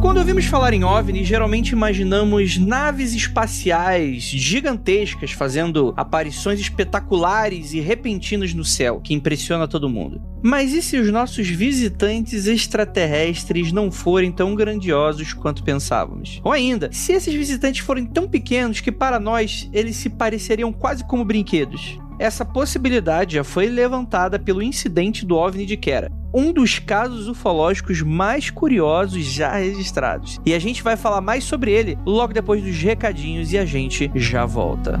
[0.00, 8.54] Quando ouvimos falar em OVNI, geralmente imaginamos naves espaciais gigantescas fazendo aparições espetaculares e repentinas
[8.54, 10.29] no céu, que impressiona todo mundo.
[10.42, 16.40] Mas e se os nossos visitantes extraterrestres não forem tão grandiosos quanto pensávamos?
[16.42, 21.04] Ou ainda, se esses visitantes forem tão pequenos que para nós eles se pareceriam quase
[21.04, 21.98] como brinquedos?
[22.18, 28.02] Essa possibilidade já foi levantada pelo incidente do OVNI de Kera, um dos casos ufológicos
[28.02, 30.38] mais curiosos já registrados.
[30.44, 34.10] E a gente vai falar mais sobre ele logo depois dos recadinhos e a gente
[34.14, 35.00] já volta.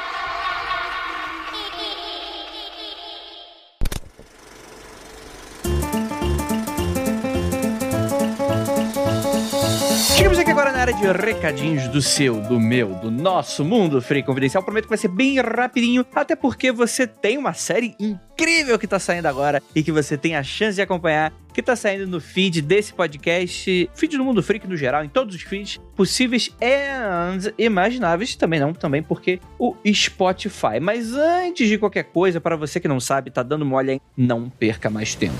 [11.01, 14.61] De recadinhos do seu, do meu, do nosso Mundo Free Confidencial.
[14.61, 18.99] Prometo que vai ser bem rapidinho, até porque você tem uma série incrível que tá
[18.99, 22.61] saindo agora e que você tem a chance de acompanhar, que tá saindo no feed
[22.61, 28.35] desse podcast, feed do Mundo Freak no geral, em todos os feeds possíveis e imagináveis,
[28.35, 30.79] também não, também porque o Spotify.
[30.79, 34.51] Mas antes de qualquer coisa, para você que não sabe, tá dando mole aí, não
[34.51, 35.33] perca mais tempo.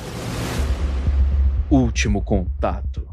[1.70, 3.12] Último contato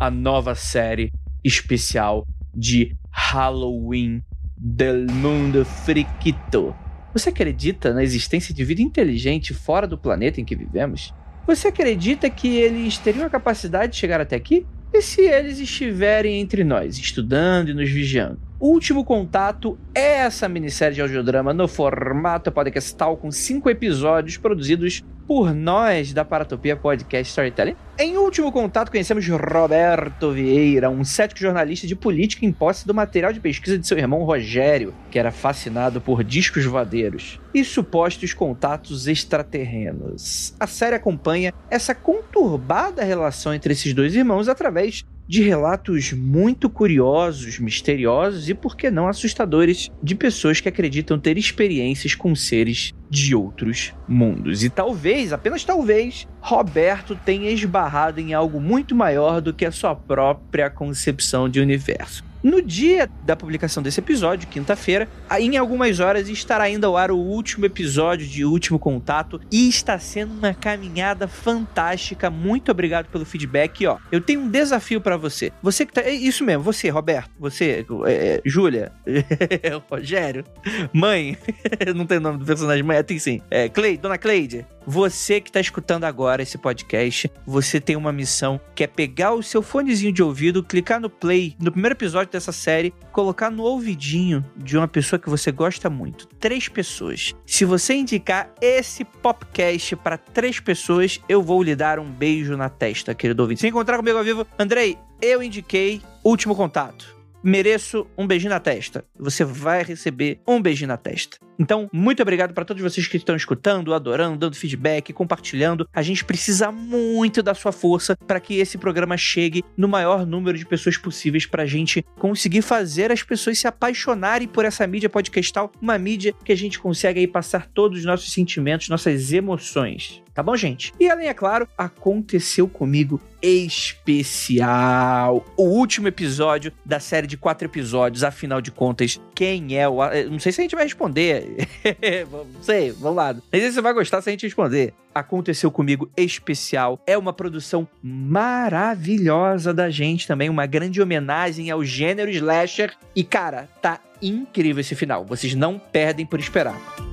[0.00, 1.12] a nova série
[1.44, 4.22] especial de Halloween
[4.56, 6.74] del Mundo Friquito.
[7.12, 11.12] Você acredita na existência de vida inteligente fora do planeta em que vivemos?
[11.46, 14.66] Você acredita que eles teriam a capacidade de chegar até aqui?
[14.92, 18.49] E se eles estiverem entre nós, estudando e nos vigiando?
[18.60, 25.54] Último Contato é essa minissérie de audiodrama no formato podcastal com cinco episódios produzidos por
[25.54, 27.74] nós da Paratopia Podcast Storytelling.
[27.98, 33.32] Em Último Contato conhecemos Roberto Vieira, um cético jornalista de política em posse do material
[33.32, 39.06] de pesquisa de seu irmão Rogério, que era fascinado por discos voadeiros e supostos contatos
[39.06, 40.54] extraterrenos.
[40.60, 47.60] A série acompanha essa conturbada relação entre esses dois irmãos através de relatos muito curiosos,
[47.60, 53.32] misteriosos e, por que não, assustadores de pessoas que acreditam ter experiências com seres de
[53.32, 54.64] outros mundos.
[54.64, 59.94] E talvez, apenas talvez, Roberto tenha esbarrado em algo muito maior do que a sua
[59.94, 62.24] própria concepção de universo.
[62.42, 65.08] No dia da publicação desse episódio, quinta-feira,
[65.38, 69.98] em algumas horas estará ainda ao ar o último episódio de Último Contato e está
[69.98, 72.30] sendo uma caminhada fantástica.
[72.30, 73.82] Muito obrigado pelo feedback.
[73.82, 75.52] E, ó, eu tenho um desafio para você.
[75.62, 76.00] Você que tá.
[76.00, 78.90] É isso mesmo, você, Roberto, você, é, Júlia,
[79.90, 80.44] Rogério,
[80.92, 81.36] mãe,
[81.94, 83.40] não tem nome do personagem, mãe, tem sim.
[83.50, 88.58] É, Cleide, Dona Cleide, você que está escutando agora esse podcast, você tem uma missão
[88.74, 92.52] que é pegar o seu fonezinho de ouvido, clicar no play no primeiro episódio dessa
[92.52, 96.26] série, colocar no ouvidinho de uma pessoa que você gosta muito.
[96.38, 97.34] Três pessoas.
[97.46, 102.68] Se você indicar esse podcast para três pessoas, eu vou lhe dar um beijo na
[102.68, 103.60] testa, querido ouvinte.
[103.60, 109.04] Se encontrar comigo ao vivo, Andrei, eu indiquei Último Contato mereço um beijinho na testa.
[109.18, 111.38] Você vai receber um beijinho na testa.
[111.60, 115.86] Então, muito obrigado para todos vocês que estão escutando, adorando, dando feedback, compartilhando.
[115.92, 120.56] A gente precisa muito da sua força para que esse programa chegue no maior número
[120.56, 125.10] de pessoas possíveis para a gente conseguir fazer as pessoas se apaixonarem por essa mídia
[125.10, 130.22] podcastal, uma mídia que a gente consegue aí passar todos os nossos sentimentos, nossas emoções.
[130.32, 130.92] Tá bom, gente?
[130.98, 135.44] E além, é claro, aconteceu comigo especial.
[135.56, 139.98] O último episódio da série de quatro episódios, afinal de contas, quem é o.
[140.30, 141.49] Não sei se a gente vai responder.
[142.30, 143.34] não sei, vamos lá.
[143.34, 144.94] Se você vai gostar se a gente responder.
[145.14, 147.00] Aconteceu comigo especial.
[147.06, 150.48] É uma produção maravilhosa da gente também.
[150.48, 152.94] Uma grande homenagem ao gênero slasher.
[153.14, 155.24] E, cara, tá incrível esse final.
[155.24, 157.09] Vocês não perdem por esperar.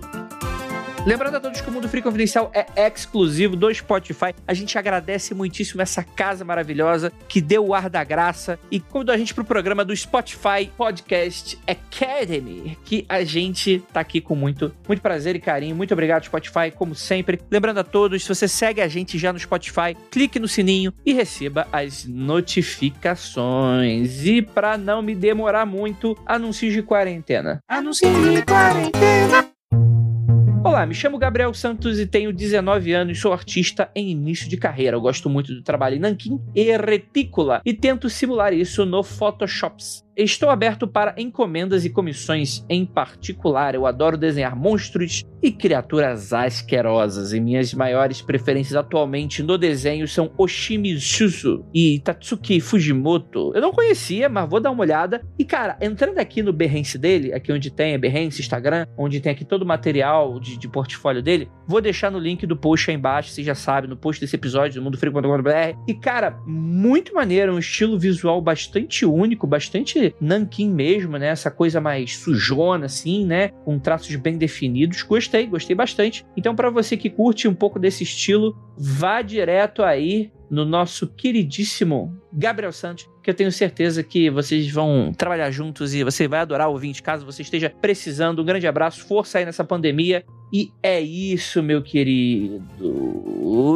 [1.08, 4.36] Lembrando a todos que o Mundo Free Confidencial é exclusivo do Spotify.
[4.46, 9.16] A gente agradece muitíssimo essa casa maravilhosa que deu o ar da graça e convidou
[9.16, 14.76] a gente pro programa do Spotify Podcast Academy, que a gente tá aqui com muito,
[14.86, 15.78] muito prazer e carinho.
[15.78, 17.40] Muito obrigado, Spotify, como sempre.
[17.50, 21.14] Lembrando a todos, se você segue a gente já no Spotify, clique no sininho e
[21.14, 24.26] receba as notificações.
[24.26, 27.62] E para não me demorar muito, anúncios de quarentena.
[27.66, 29.57] Anúncios de quarentena.
[30.64, 34.98] Olá, me chamo Gabriel Santos e tenho 19 anos, sou artista em início de carreira.
[34.98, 40.07] Eu gosto muito do trabalho em nanquim e retícula e tento simular isso no Photoshops.
[40.18, 43.76] Estou aberto para encomendas e comissões em particular.
[43.76, 47.34] Eu adoro desenhar monstros e criaturas asquerosas.
[47.34, 53.52] E minhas maiores preferências atualmente no desenho são Oshimi Suzu e Tatsuki Fujimoto.
[53.54, 55.22] Eu não conhecia, mas vou dar uma olhada.
[55.38, 59.32] E cara, entrando aqui no Behance dele, aqui onde tem a Behance, Instagram, onde tem
[59.32, 62.98] aqui todo o material de, de portfólio dele, vou deixar no link do post aí
[62.98, 65.78] embaixo, você já sabe, no post desse episódio do Mundo Frio.com.br.
[65.88, 71.28] E cara, muito maneiro, um estilo visual bastante único, bastante nanquim mesmo, né?
[71.28, 73.50] Essa coisa mais sujona, assim, né?
[73.66, 75.02] Com traços bem definidos.
[75.04, 76.26] Gostei, gostei bastante.
[76.36, 82.18] Então, para você que curte um pouco desse estilo, vá direto aí no nosso queridíssimo
[82.32, 86.70] Gabriel Santos, que eu tenho certeza que vocês vão trabalhar juntos e você vai adorar
[86.70, 88.42] ouvinte, caso você esteja precisando.
[88.42, 90.24] Um grande abraço, força aí nessa pandemia.
[90.52, 92.64] E é isso, meu querido.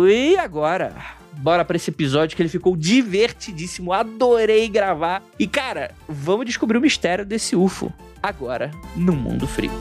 [0.09, 1.20] E agora?
[1.41, 3.91] Bora para esse episódio que ele ficou divertidíssimo.
[3.91, 5.23] Adorei gravar.
[5.39, 7.91] E cara, vamos descobrir o mistério desse UFO
[8.21, 9.73] agora no Mundo Freak.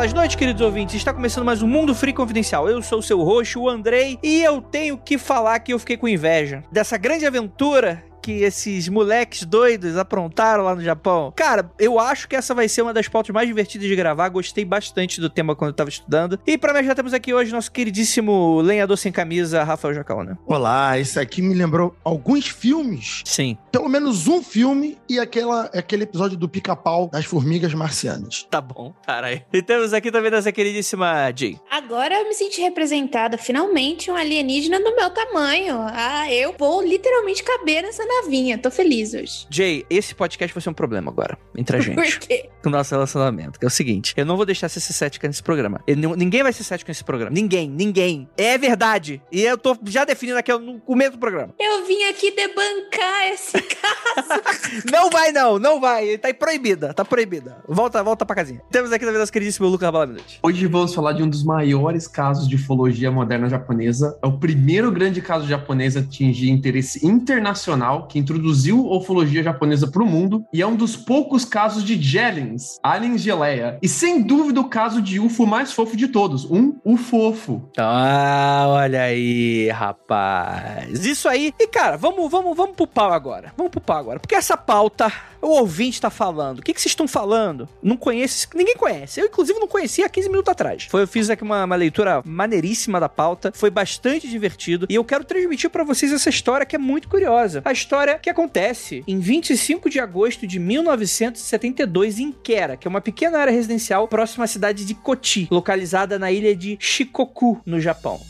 [0.00, 0.94] Belas noites, queridos ouvintes.
[0.94, 2.66] Está começando mais um Mundo Free Confidencial.
[2.66, 5.94] Eu sou o seu roxo, o Andrei, e eu tenho que falar que eu fiquei
[5.94, 11.32] com inveja dessa grande aventura que esses moleques doidos aprontaram lá no Japão.
[11.34, 14.28] Cara, eu acho que essa vai ser uma das pautas mais divertidas de gravar.
[14.28, 16.38] Gostei bastante do tema quando eu tava estudando.
[16.46, 20.38] E para mim já temos aqui hoje nosso queridíssimo lenhador sem camisa, Rafael Jacaona.
[20.46, 23.22] Olá, isso aqui me lembrou alguns filmes.
[23.24, 23.56] Sim.
[23.72, 28.46] Pelo menos um filme e aquela, aquele episódio do pica-pau das formigas marcianas.
[28.50, 29.42] Tá bom, aí.
[29.52, 31.58] E temos aqui também nossa queridíssima Jay.
[31.70, 35.76] Agora eu me senti representada, finalmente um alienígena do meu tamanho.
[35.92, 38.58] Ah, eu vou literalmente caber nessa navinha.
[38.58, 39.46] Tô feliz hoje.
[39.50, 41.94] Jay, esse podcast vai ser um problema agora entre a gente.
[41.94, 42.48] Por quê?
[42.62, 43.58] Com o nosso relacionamento.
[43.58, 45.80] Que é o seguinte: eu não vou deixar você ser cética nesse programa.
[45.86, 47.30] Eu, ninguém vai ser cético nesse programa.
[47.32, 48.28] Ninguém, ninguém.
[48.36, 49.22] É verdade.
[49.30, 51.54] E eu tô já definindo aqui no começo do programa.
[51.58, 54.82] Eu vim aqui debancar esse caso.
[54.90, 56.18] não vai, não, não vai.
[56.18, 57.58] Tá proibida, tá proibida.
[57.68, 58.60] Volta, volta pra casinha.
[58.70, 60.38] Temos aqui também nosso queridíssimo Lucas Balaminute.
[60.42, 64.18] Hoje vamos falar de um dos maiores casos de ufologia moderna japonesa.
[64.22, 69.86] É o primeiro grande caso japonês a atingir interesse internacional que introduziu a ufologia japonesa
[69.86, 73.78] para o mundo e é um dos poucos casos de Jellings, aliens geleia.
[73.82, 77.68] E sem dúvida o caso de UFO mais fofo de todos, um UFOfo.
[77.78, 81.04] Ah, olha aí, rapaz.
[81.04, 81.52] Isso aí.
[81.58, 83.52] E cara, vamos, vamos, vamos pro pau agora.
[83.56, 84.20] Vamos pro pau agora.
[84.20, 86.58] Porque essa pauta o ouvinte tá falando.
[86.58, 87.68] O que, que vocês estão falando?
[87.82, 88.48] Não conheço.
[88.54, 89.20] Ninguém conhece.
[89.20, 90.86] Eu, inclusive, não conhecia há 15 minutos atrás.
[90.90, 93.52] Foi, eu fiz aqui uma, uma leitura maneiríssima da pauta.
[93.54, 94.86] Foi bastante divertido.
[94.88, 97.62] E eu quero transmitir para vocês essa história que é muito curiosa.
[97.64, 103.00] A história que acontece em 25 de agosto de 1972 em Kera, que é uma
[103.00, 108.20] pequena área residencial próxima à cidade de Kochi, localizada na ilha de Shikoku, no Japão.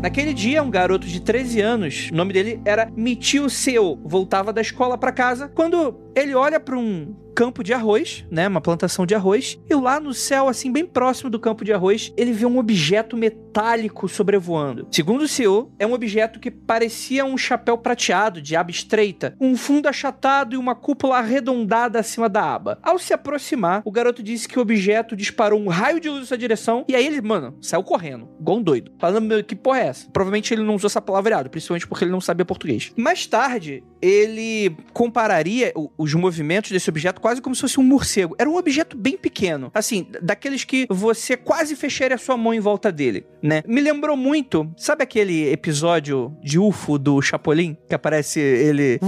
[0.00, 4.62] Naquele dia, um garoto de 13 anos, o nome dele era Michio Seo, voltava da
[4.62, 9.14] escola para casa quando ele olha para um campo de arroz, né, uma plantação de
[9.14, 12.58] arroz, e lá no céu, assim, bem próximo do campo de arroz, ele vê um
[12.58, 14.86] objeto metálico sobrevoando.
[14.90, 19.56] Segundo o CEO, é um objeto que parecia um chapéu prateado de aba estreita, um
[19.56, 22.78] fundo achatado e uma cúpula arredondada acima da aba.
[22.82, 26.26] Ao se aproximar, o garoto disse que o objeto disparou um raio de luz em
[26.26, 29.86] sua direção, e aí ele, mano, saiu correndo, igual um doido, falando, que porra é
[29.86, 30.10] essa?
[30.10, 32.92] Provavelmente ele não usou essa palavreado, principalmente porque ele não sabia português.
[32.96, 38.34] Mais tarde, ele compararia os movimentos desse objeto quase como se fosse um morcego.
[38.38, 39.70] Era um objeto bem pequeno.
[39.74, 43.62] Assim, daqueles que você quase fecharia a sua mão em volta dele, né?
[43.66, 47.76] Me lembrou muito, sabe aquele episódio de UFO do Chapolin?
[47.88, 48.98] Que aparece ele.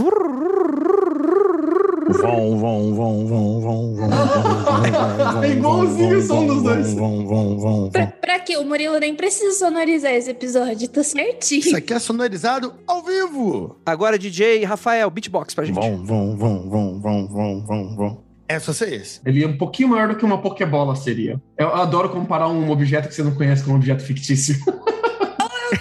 [2.13, 5.43] Vão, vão, vão, vão, vão, vão.
[5.43, 6.95] É igualzinho o som dos dois.
[6.95, 7.91] Vão, vão, vão,
[8.21, 8.57] Pra, quê?
[8.57, 11.61] O Murilo nem precisa sonorizar esse episódio, tá certinho.
[11.61, 13.77] Isso aqui é sonorizado ao vivo.
[13.87, 15.75] Agora, DJ Rafael, beatbox pra gente.
[15.75, 18.23] Vão, vão, vão, vão, vão, vão, vão, vão.
[18.49, 19.21] É só ser esse.
[19.25, 21.41] Ele é um pouquinho maior do que uma Pokébola seria.
[21.57, 24.57] Eu adoro comparar um objeto que você não conhece com um objeto fictício.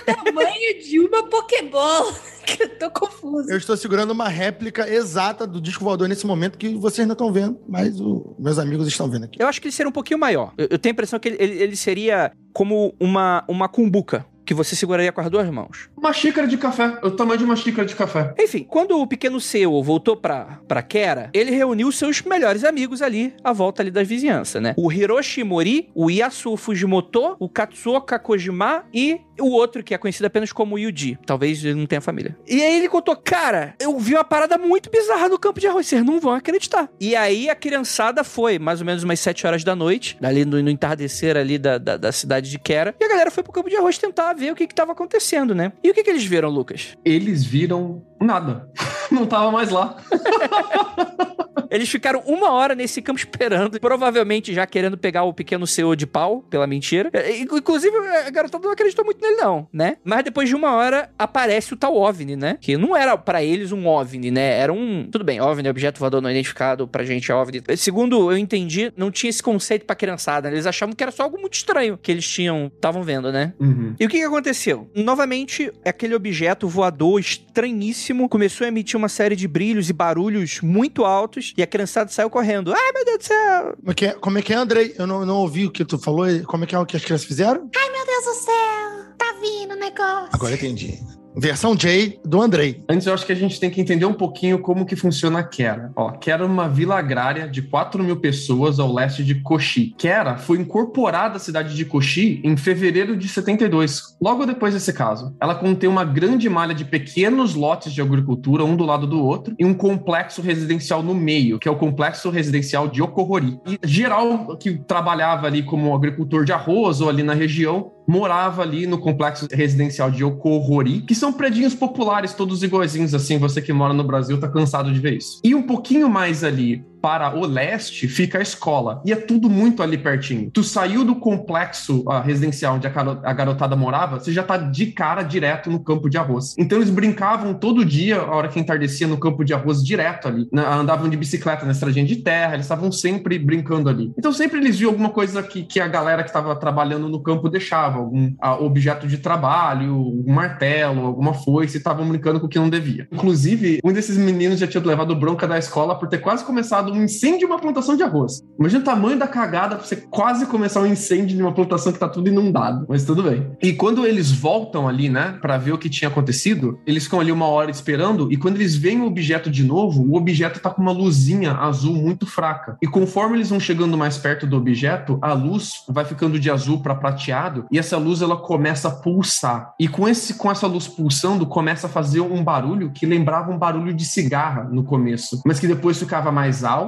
[0.05, 2.30] Tamanho de uma Pokébola.
[2.59, 3.51] Eu tô confusa.
[3.51, 7.31] Eu estou segurando uma réplica exata do disco voador nesse momento que vocês não estão
[7.31, 9.41] vendo, mas o- meus amigos estão vendo aqui.
[9.41, 10.53] Eu acho que ele seria um pouquinho maior.
[10.57, 14.55] Eu, eu tenho a impressão que ele, ele- ele seria como uma, uma cumbuca que
[14.55, 15.87] você seguraria com as duas mãos.
[15.95, 18.33] Uma xícara de café, o tamanho de uma xícara de café.
[18.39, 23.33] Enfim, quando o pequeno Seo voltou pra, pra Kera, ele reuniu seus melhores amigos ali,
[23.43, 24.73] à volta ali da vizinhança, né?
[24.75, 30.25] O Hiroshi Mori, o Yasuo Fujimoto, o Katsuoka Kojima e o outro que é conhecido
[30.25, 31.17] apenas como Yuji.
[31.25, 32.37] Talvez ele não tenha família.
[32.47, 35.87] E aí ele contou, cara, eu vi uma parada muito bizarra no campo de arroz,
[35.87, 36.89] vocês não vão acreditar.
[36.99, 40.61] E aí a criançada foi, mais ou menos umas 7 horas da noite, ali no,
[40.61, 43.69] no entardecer ali da, da, da cidade de Kera, e a galera foi pro campo
[43.69, 45.71] de arroz tentar ver o que que tava acontecendo, né?
[45.83, 46.97] E o que que eles viram, Lucas?
[47.03, 48.69] Eles viram nada.
[49.11, 49.97] Não tava mais lá.
[51.69, 56.05] Eles ficaram uma hora nesse campo esperando, provavelmente já querendo pegar o pequeno CEO de
[56.07, 57.09] pau pela mentira.
[57.13, 59.97] É, Inclu- Inclusive, a garotada não acreditou muito nele, não, né?
[60.03, 62.57] Mas depois de uma hora aparece o tal OVNI, né?
[62.59, 64.59] Que não era pra eles um OVNI, né?
[64.59, 65.07] Era um.
[65.11, 67.61] Tudo bem, OVNI, objeto voador não identificado, pra gente é OVNI.
[67.77, 70.55] Segundo eu entendi, não tinha esse conceito pra criançada, né?
[70.55, 73.53] Eles achavam que era só algo muito estranho que eles tinham, estavam vendo, né?
[73.59, 73.95] Uhum.
[73.99, 74.89] E o que, que aconteceu?
[74.95, 81.05] Novamente, aquele objeto voador estranhíssimo começou a emitir uma série de brilhos e barulhos muito
[81.05, 82.73] altos e a criançada saiu correndo.
[82.73, 83.75] Ai, meu Deus do céu!
[83.77, 84.95] Como é que é, como é, que é Andrei?
[84.97, 86.25] Eu não, não ouvi o que tu falou.
[86.45, 87.61] Como é que é o que as crianças fizeram?
[87.61, 90.29] Meu Deus do céu, tá vindo o negócio.
[90.33, 90.99] Agora eu entendi.
[91.35, 92.83] Versão J do Andrei.
[92.89, 95.43] Antes, eu acho que a gente tem que entender um pouquinho como que funciona a
[95.43, 95.91] Kera.
[95.95, 99.93] Ó, Kera é uma vila agrária de 4 mil pessoas ao leste de Kochi.
[99.97, 105.35] Kera foi incorporada à cidade de Kochi em fevereiro de 72, logo depois desse caso.
[105.39, 109.55] Ela contém uma grande malha de pequenos lotes de agricultura, um do lado do outro,
[109.57, 113.59] e um complexo residencial no meio, que é o complexo residencial de Okohori.
[113.65, 118.85] E geral que trabalhava ali como agricultor de arroz ou ali na região, morava ali
[118.85, 123.37] no complexo residencial de Okohori, que são predinhos populares, todos iguaizinhos assim.
[123.37, 125.39] Você que mora no Brasil tá cansado de ver isso.
[125.41, 129.01] E um pouquinho mais ali para o leste fica a escola.
[129.05, 130.49] E é tudo muito ali pertinho.
[130.51, 134.57] Tu saiu do complexo ah, residencial onde a, garo- a garotada morava, você já tá
[134.57, 136.55] de cara direto no campo de arroz.
[136.57, 140.47] Então eles brincavam todo dia, a hora que entardecia, no campo de arroz direto ali.
[140.51, 140.63] né?
[140.65, 144.13] Andavam de bicicleta na estradinha de terra, eles estavam sempre brincando ali.
[144.17, 147.49] Então sempre eles viam alguma coisa que, que a galera que estava trabalhando no campo
[147.49, 152.59] deixava, algum ah, objeto de trabalho, um martelo, alguma foice, estavam brincando com o que
[152.59, 153.07] não devia.
[153.11, 157.03] Inclusive, um desses meninos já tinha levado bronca da escola por ter quase começado um
[157.03, 158.41] incêndio de uma plantação de arroz.
[158.59, 161.99] Imagina o tamanho da cagada pra você quase começar um incêndio de uma plantação que
[161.99, 162.85] tá tudo inundado.
[162.87, 163.51] Mas tudo bem.
[163.61, 167.31] E quando eles voltam ali, né, pra ver o que tinha acontecido, eles ficam ali
[167.31, 170.81] uma hora esperando e quando eles veem o objeto de novo, o objeto tá com
[170.81, 172.77] uma luzinha azul muito fraca.
[172.81, 176.81] E conforme eles vão chegando mais perto do objeto, a luz vai ficando de azul
[176.81, 179.73] para prateado e essa luz ela começa a pulsar.
[179.79, 183.57] E com esse com essa luz pulsando, começa a fazer um barulho que lembrava um
[183.57, 186.80] barulho de cigarra no começo, mas que depois ficava mais alto,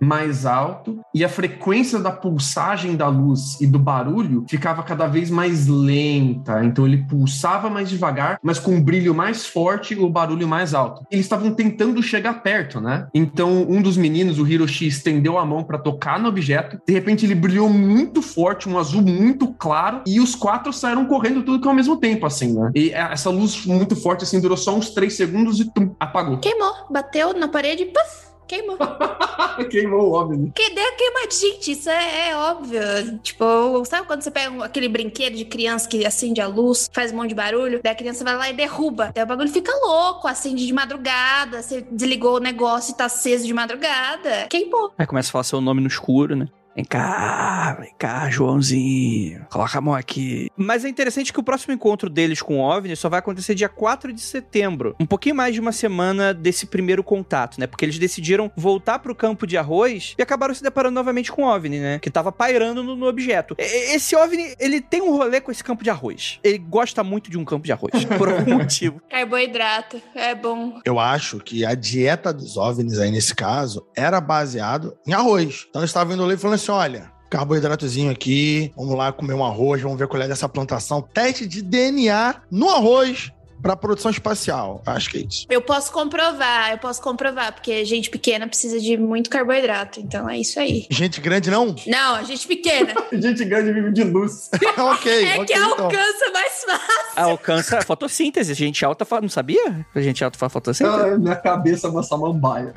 [0.00, 5.30] mais alto, e a frequência da pulsagem da luz e do barulho ficava cada vez
[5.30, 6.64] mais lenta.
[6.64, 10.74] Então ele pulsava mais devagar, mas com um brilho mais forte e o barulho mais
[10.74, 11.04] alto.
[11.10, 13.06] Eles estavam tentando chegar perto, né?
[13.14, 16.78] Então um dos meninos, o Hiroshi, estendeu a mão para tocar no objeto.
[16.86, 21.42] De repente ele brilhou muito forte, um azul muito claro, e os quatro saíram correndo
[21.42, 22.70] tudo que ao mesmo tempo, assim, né?
[22.74, 26.38] E essa luz muito forte, assim, durou só uns três segundos e tum, apagou.
[26.38, 28.76] Queimou, bateu na parede e puf, queimou.
[29.70, 30.52] Queimou o óbvio.
[30.54, 31.34] Que deu queimado.
[31.34, 32.80] Gente, isso é, é óbvio.
[33.22, 37.10] Tipo, sabe quando você pega um- aquele brinquedo de criança que acende a luz, faz
[37.12, 39.10] um monte de barulho, daí a criança vai lá e derruba.
[39.14, 43.46] Daí o bagulho fica louco, acende de madrugada, você desligou o negócio e tá aceso
[43.46, 44.46] de madrugada.
[44.50, 44.92] Queimou.
[44.98, 46.46] Aí começa a falar seu nome no escuro, né?
[46.76, 49.46] Vem cá, vem cá, Joãozinho.
[49.50, 50.50] Coloca a mão aqui.
[50.56, 53.68] Mas é interessante que o próximo encontro deles com o OVNI só vai acontecer dia
[53.68, 54.94] 4 de setembro.
[55.00, 57.66] Um pouquinho mais de uma semana desse primeiro contato, né?
[57.66, 61.46] Porque eles decidiram voltar pro campo de arroz e acabaram se deparando novamente com o
[61.46, 61.98] OVNI, né?
[61.98, 63.56] Que tava pairando no, no objeto.
[63.58, 66.38] E- Esse OVNI, ele tem um rolê com esse campo de arroz.
[66.44, 69.00] Ele gosta muito de um campo de arroz, por algum motivo.
[69.08, 70.78] Carboidrato, é bom.
[70.84, 75.64] Eu acho que a dieta dos OVNIs aí nesse caso era baseado em arroz.
[75.70, 79.44] Então eles estavam indo ali e falando assim: olha, carboidratozinho aqui, vamos lá comer um
[79.44, 81.02] arroz, vamos ver qual é dessa plantação.
[81.02, 83.32] Teste de DNA no arroz.
[83.62, 84.82] Pra produção espacial.
[84.86, 85.46] Acho que é isso.
[85.50, 90.38] Eu posso comprovar, eu posso comprovar, porque gente pequena precisa de muito carboidrato, então é
[90.38, 90.86] isso aí.
[90.90, 91.74] Gente grande não?
[91.86, 92.94] Não, gente pequena.
[93.12, 94.50] Gente grande vive de luz.
[94.76, 95.70] ok, é ok, que então.
[95.84, 97.06] alcança mais fácil.
[97.16, 98.52] Alcança a fotossíntese.
[98.54, 99.22] Gente alta faz.
[99.22, 99.86] Não sabia?
[99.94, 100.96] A gente alta faz fotossíntese?
[101.00, 102.72] Ah, minha cabeça é uma samambaia.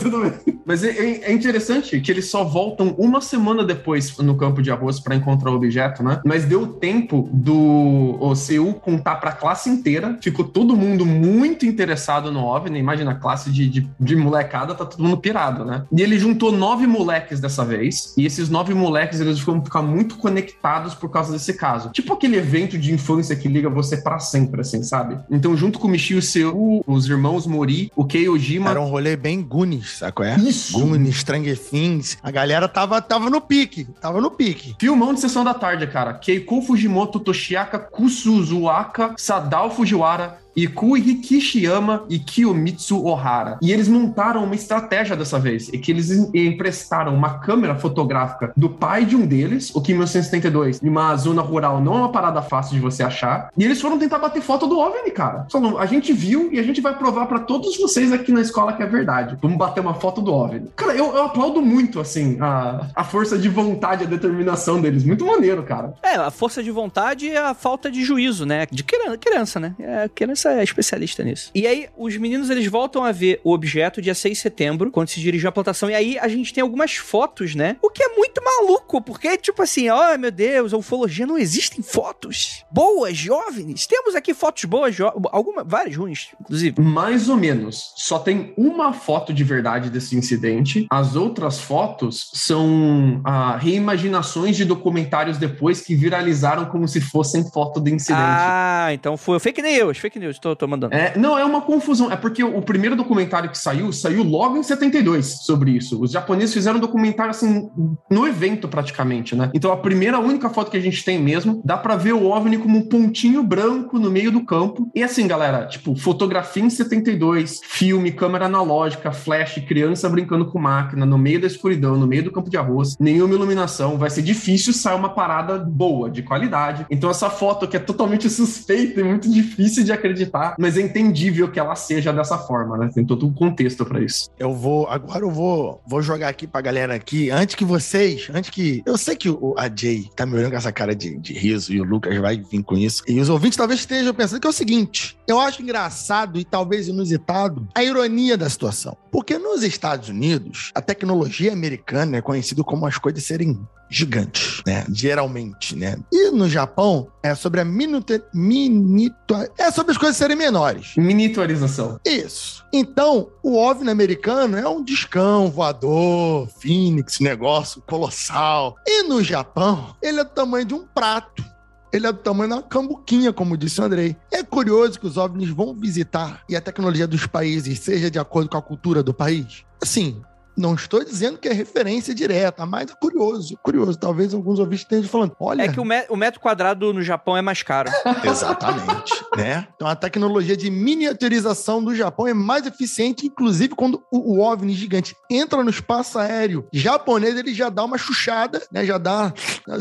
[0.00, 0.58] Tudo bem.
[0.64, 4.70] Mas é, é- é interessante que eles só voltam uma semana depois no campo de
[4.70, 6.20] arroz para encontrar o objeto, né?
[6.24, 9.97] Mas deu tempo do o Seul contar para a classe inteira.
[10.20, 12.78] Ficou todo mundo muito interessado no OVNI.
[12.78, 15.84] Imagina, a classe de, de, de molecada tá todo mundo pirado, né?
[15.92, 18.14] E ele juntou nove moleques dessa vez.
[18.16, 21.90] E esses nove moleques, eles vão ficar muito conectados por causa desse caso.
[21.90, 25.18] Tipo aquele evento de infância que liga você para sempre, assim, sabe?
[25.30, 28.70] Então, junto com o Michio Seul, os irmãos Mori, o Kei Ojima...
[28.70, 30.36] Era um rolê bem Goonies, sabe qual é?
[30.36, 30.78] Isso!
[30.78, 32.18] Goonies, Stranger Things.
[32.22, 33.86] A galera tava, tava no pique.
[34.00, 34.74] Tava no pique.
[34.78, 36.14] Filmão de sessão da tarde, cara.
[36.14, 43.58] Keiko Fujimoto, Toshiaka Kusuzuaka, Sadao Fujiwara, Iku Hikishiyama e Kiyomitsu Ohara.
[43.62, 48.52] E eles montaram uma estratégia dessa vez, e que eles em- emprestaram uma câmera fotográfica
[48.56, 52.12] do pai de um deles, o Kim 1972, em uma zona rural, não é uma
[52.12, 55.46] parada fácil de você achar, e eles foram tentar bater foto do OVNI, cara.
[55.78, 58.82] A gente viu e a gente vai provar pra todos vocês aqui na escola que
[58.82, 59.36] é verdade.
[59.40, 60.68] Vamos bater uma foto do OVNI.
[60.76, 65.04] Cara, eu, eu aplaudo muito, assim, a, a força de vontade, a determinação deles.
[65.04, 65.94] Muito maneiro, cara.
[66.02, 68.66] É, a força de vontade e a falta de juízo, né?
[68.70, 69.74] De criança né?
[69.78, 71.50] É, criança é especialista nisso.
[71.54, 75.08] E aí, os meninos, eles voltam a ver o objeto dia 6 de setembro, quando
[75.08, 75.90] se dirigiu à plantação.
[75.90, 77.76] E aí, a gente tem algumas fotos, né?
[77.82, 81.82] O que é muito maluco, porque, tipo assim, ó, meu Deus, a ufologia não existem
[81.82, 83.86] fotos boas, jovens.
[83.86, 84.96] Temos aqui fotos boas,
[85.30, 86.80] algumas, várias ruins, inclusive.
[86.80, 87.92] Mais ou menos.
[87.96, 90.86] Só tem uma foto de verdade desse incidente.
[90.90, 97.80] As outras fotos são ah, reimaginações de documentários depois que viralizaram como se fossem foto
[97.80, 98.20] do incidente.
[98.20, 100.94] Ah, então foi fake news, fake news, tô, tô mandando.
[100.94, 102.10] É, não, é uma confusão.
[102.10, 106.00] É porque o primeiro documentário que saiu, saiu logo em 72 sobre isso.
[106.00, 107.68] Os japoneses fizeram um documentário, assim,
[108.10, 109.50] no evento praticamente, né?
[109.54, 112.58] Então a primeira, única foto que a gente tem mesmo, dá pra ver o OVNI
[112.58, 114.90] como um pontinho branco no meio do campo.
[114.94, 121.04] E assim, galera, tipo, fotografia em 72, filme, câmera analógica, flash, criança brincando com máquina,
[121.04, 123.98] no meio da escuridão, no meio do campo de arroz, nenhuma iluminação.
[123.98, 126.86] Vai ser difícil sair uma parada boa, de qualidade.
[126.90, 130.27] Então essa foto que é totalmente suspeita e muito difícil de acreditar,
[130.58, 132.90] mas é entendível que ela seja dessa forma, né?
[132.92, 134.28] Tem todo um contexto pra isso.
[134.38, 138.50] Eu vou, agora eu vou, vou jogar aqui pra galera aqui, antes que vocês, antes
[138.50, 141.32] que, eu sei que o, a Jay tá me olhando com essa cara de, de
[141.32, 144.46] riso e o Lucas vai vir com isso, e os ouvintes talvez estejam pensando que
[144.46, 149.62] é o seguinte, eu acho engraçado e talvez inusitado a ironia da situação, porque nos
[149.62, 153.58] Estados Unidos, a tecnologia americana é conhecida como as coisas serem
[153.90, 154.84] gigantes, né?
[154.92, 155.96] Geralmente, né?
[156.12, 160.94] E no Japão é sobre a minuta, minuta, é sobre as coisas serem menores.
[160.96, 161.98] Miniaturização.
[162.04, 162.64] Isso.
[162.72, 168.76] Então, o OVNI americano é um discão voador, Phoenix, negócio colossal.
[168.86, 171.44] E no Japão, ele é do tamanho de um prato.
[171.92, 174.16] Ele é do tamanho de uma cambuquinha, como disse o Andrei.
[174.30, 178.50] É curioso que os OVNIs vão visitar e a tecnologia dos países seja de acordo
[178.50, 179.64] com a cultura do país.
[179.82, 180.20] Assim,
[180.58, 183.98] não estou dizendo que é referência direta, mas é curioso, curioso.
[183.98, 185.62] Talvez alguns ouvintes estejam falando, olha...
[185.62, 187.90] É que o, me- o metro quadrado no Japão é mais caro.
[188.24, 189.66] Exatamente, né?
[189.74, 194.72] Então a tecnologia de miniaturização do Japão é mais eficiente, inclusive quando o, o OVNI
[194.74, 198.84] gigante entra no espaço aéreo japonês, ele já dá uma chuchada, né?
[198.84, 199.32] Já dá...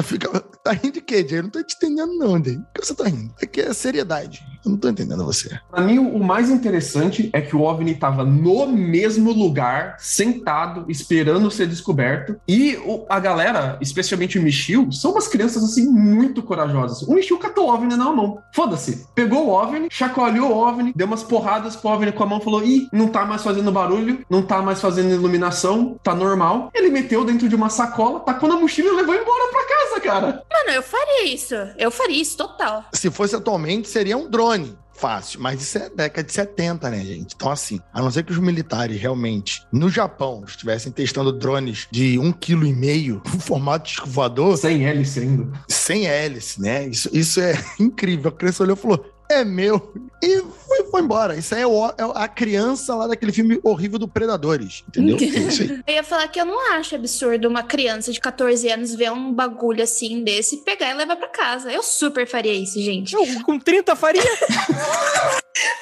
[0.03, 0.27] Fica...
[0.67, 1.39] Tá rindo de quê, Jay?
[1.39, 2.57] Eu não tô te entendendo não, Jay.
[2.57, 3.33] Por que você tá rindo?
[3.41, 4.43] É que é seriedade.
[4.65, 5.59] Eu não tô entendendo você.
[5.69, 11.49] Pra mim, o mais interessante é que o OVNI tava no mesmo lugar, sentado, esperando
[11.51, 12.35] ser descoberto.
[12.47, 17.01] E o- a galera, especialmente o Michio, são umas crianças, assim, muito corajosas.
[17.03, 18.39] O Michio catou o OVNI na mão.
[18.53, 19.05] Foda-se.
[19.13, 22.63] Pegou o OVNI, chacoalhou o OVNI, deu umas porradas pro OVNI com a mão, falou,
[22.63, 26.71] ih, não tá mais fazendo barulho, não tá mais fazendo iluminação, tá normal.
[26.73, 30.27] Ele meteu dentro de uma sacola, tacou na mochila e levou embora pra casa, cara.
[30.51, 31.55] Mano, eu faria isso.
[31.77, 32.85] Eu faria isso total.
[32.93, 34.46] Se fosse atualmente, seria um drone.
[34.93, 37.36] Fácil, mas isso é década de 70, né, gente?
[37.36, 42.17] Então, assim, a não ser que os militares realmente, no Japão, estivessem testando drones de
[42.17, 45.51] um quilo e meio, com formato de voador, Sem hélice ainda.
[45.67, 46.88] sem hélice, né?
[46.88, 48.29] Isso, isso é incrível.
[48.29, 49.93] A criança olhou e falou: é meu.
[50.23, 51.35] E foi, foi embora.
[51.35, 55.17] Isso aí é, o- é a criança lá daquele filme horrível do Predadores, entendeu?
[55.19, 55.81] É isso aí.
[55.85, 59.31] Eu ia falar que eu não acho absurdo uma criança de 14 anos ver um
[59.33, 61.71] bagulho assim desse, pegar e levar pra casa.
[61.71, 63.13] Eu super faria isso, gente.
[63.13, 64.21] Eu, com 30 faria.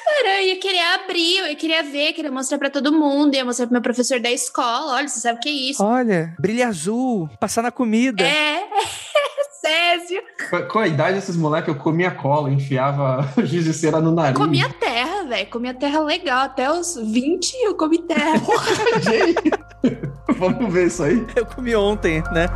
[0.06, 3.44] Cara, eu ia querer abrir, eu ia querer ver, queria mostrar pra todo mundo, ia
[3.44, 4.94] mostrar pro meu professor da escola.
[4.94, 5.84] Olha, você sabe o que é isso?
[5.84, 8.24] Olha, brilho azul, passar na comida.
[8.24, 8.64] É,
[9.60, 10.22] Césio.
[10.50, 14.36] Com, com a idade desses moleques, eu comia cola, enfiava giz de cera no nariz.
[14.36, 15.50] Comia terra, velho.
[15.50, 16.44] Comia terra legal.
[16.44, 18.40] Até os 20 eu comi terra.
[19.02, 19.34] Jay.
[20.38, 21.24] Vamos ver isso aí.
[21.34, 22.46] Eu comi ontem, né?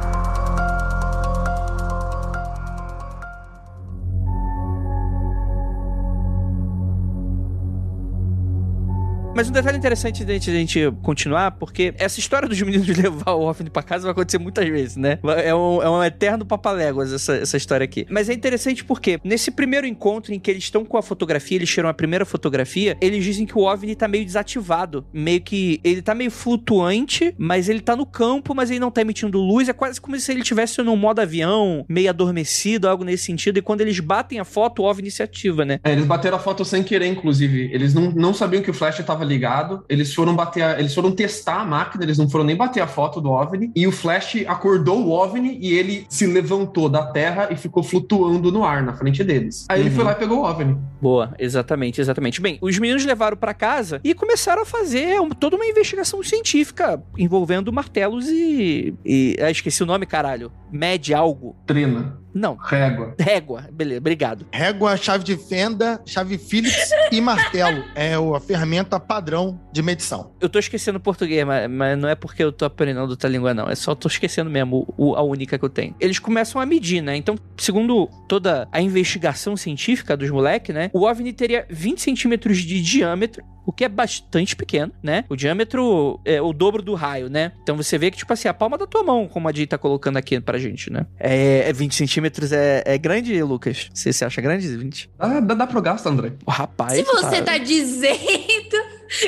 [9.41, 13.41] Mas um detalhe interessante de a gente continuar, porque essa história dos meninos levar o
[13.41, 15.19] OVNI pra casa vai acontecer muitas vezes, né?
[15.43, 18.07] É um, é um eterno papaléguas essa, essa história aqui.
[18.11, 21.71] Mas é interessante porque nesse primeiro encontro em que eles estão com a fotografia, eles
[21.71, 25.07] tiram a primeira fotografia, eles dizem que o OVNI tá meio desativado.
[25.11, 29.01] Meio que ele tá meio flutuante, mas ele tá no campo, mas ele não tá
[29.01, 29.71] emitindo luz.
[29.71, 33.59] É quase como se ele estivesse num modo avião, meio adormecido, algo nesse sentido.
[33.59, 35.81] E quando eles batem a foto, o OVNI se ativa, né?
[35.83, 37.71] É, eles bateram a foto sem querer, inclusive.
[37.73, 39.85] Eles não, não sabiam que o flash tava ligado.
[39.89, 42.87] Eles foram bater, a- eles foram testar a máquina, eles não foram nem bater a
[42.87, 43.71] foto do OVNI.
[43.75, 48.51] E o flash acordou o OVNI e ele se levantou da terra e ficou flutuando
[48.53, 49.65] no ar na frente deles.
[49.69, 49.95] Aí ele Uhum.
[49.97, 50.77] foi lá e pegou o OVNI.
[51.01, 52.41] Boa, exatamente, exatamente.
[52.41, 57.03] Bem, os meninos levaram pra casa e começaram a fazer um- toda uma investigação científica
[57.17, 58.95] envolvendo martelos e.
[59.05, 60.51] e ah, esqueci o nome, caralho.
[60.71, 61.57] Mede algo.
[61.67, 63.15] Trina, Não, régua.
[63.19, 63.65] régua.
[63.73, 64.47] Beleza, obrigado.
[64.53, 67.85] Régua, chave de fenda, chave Phillips e martelo.
[67.95, 70.33] É o- a ferramenta padrão de medição.
[70.41, 73.53] Eu tô esquecendo o português, mas, mas não é porque eu tô aprendendo outra língua,
[73.55, 73.69] não.
[73.69, 75.95] É só tô esquecendo mesmo o- a única que eu tenho.
[76.01, 77.17] Eles começam a medir, né?
[77.17, 80.91] Então, segundo toda a investigação científica dos moleques, né?
[80.93, 85.25] O OVNI teria 20 centímetros de diâmetro, o que é bastante pequeno, né?
[85.29, 87.53] O diâmetro é o dobro do raio, né?
[87.63, 89.79] Então você vê que, tipo assim, a palma da tua mão, como a Jay tá
[89.79, 91.07] colocando aqui pra gente, né?
[91.19, 93.89] É, é 20 centímetros é, é grande, Lucas?
[93.93, 95.11] Você, você acha grande 20?
[95.19, 96.33] Dá, dá, dá pro gasto, André.
[96.45, 96.95] O rapaz.
[96.95, 98.19] Se você tá dizendo.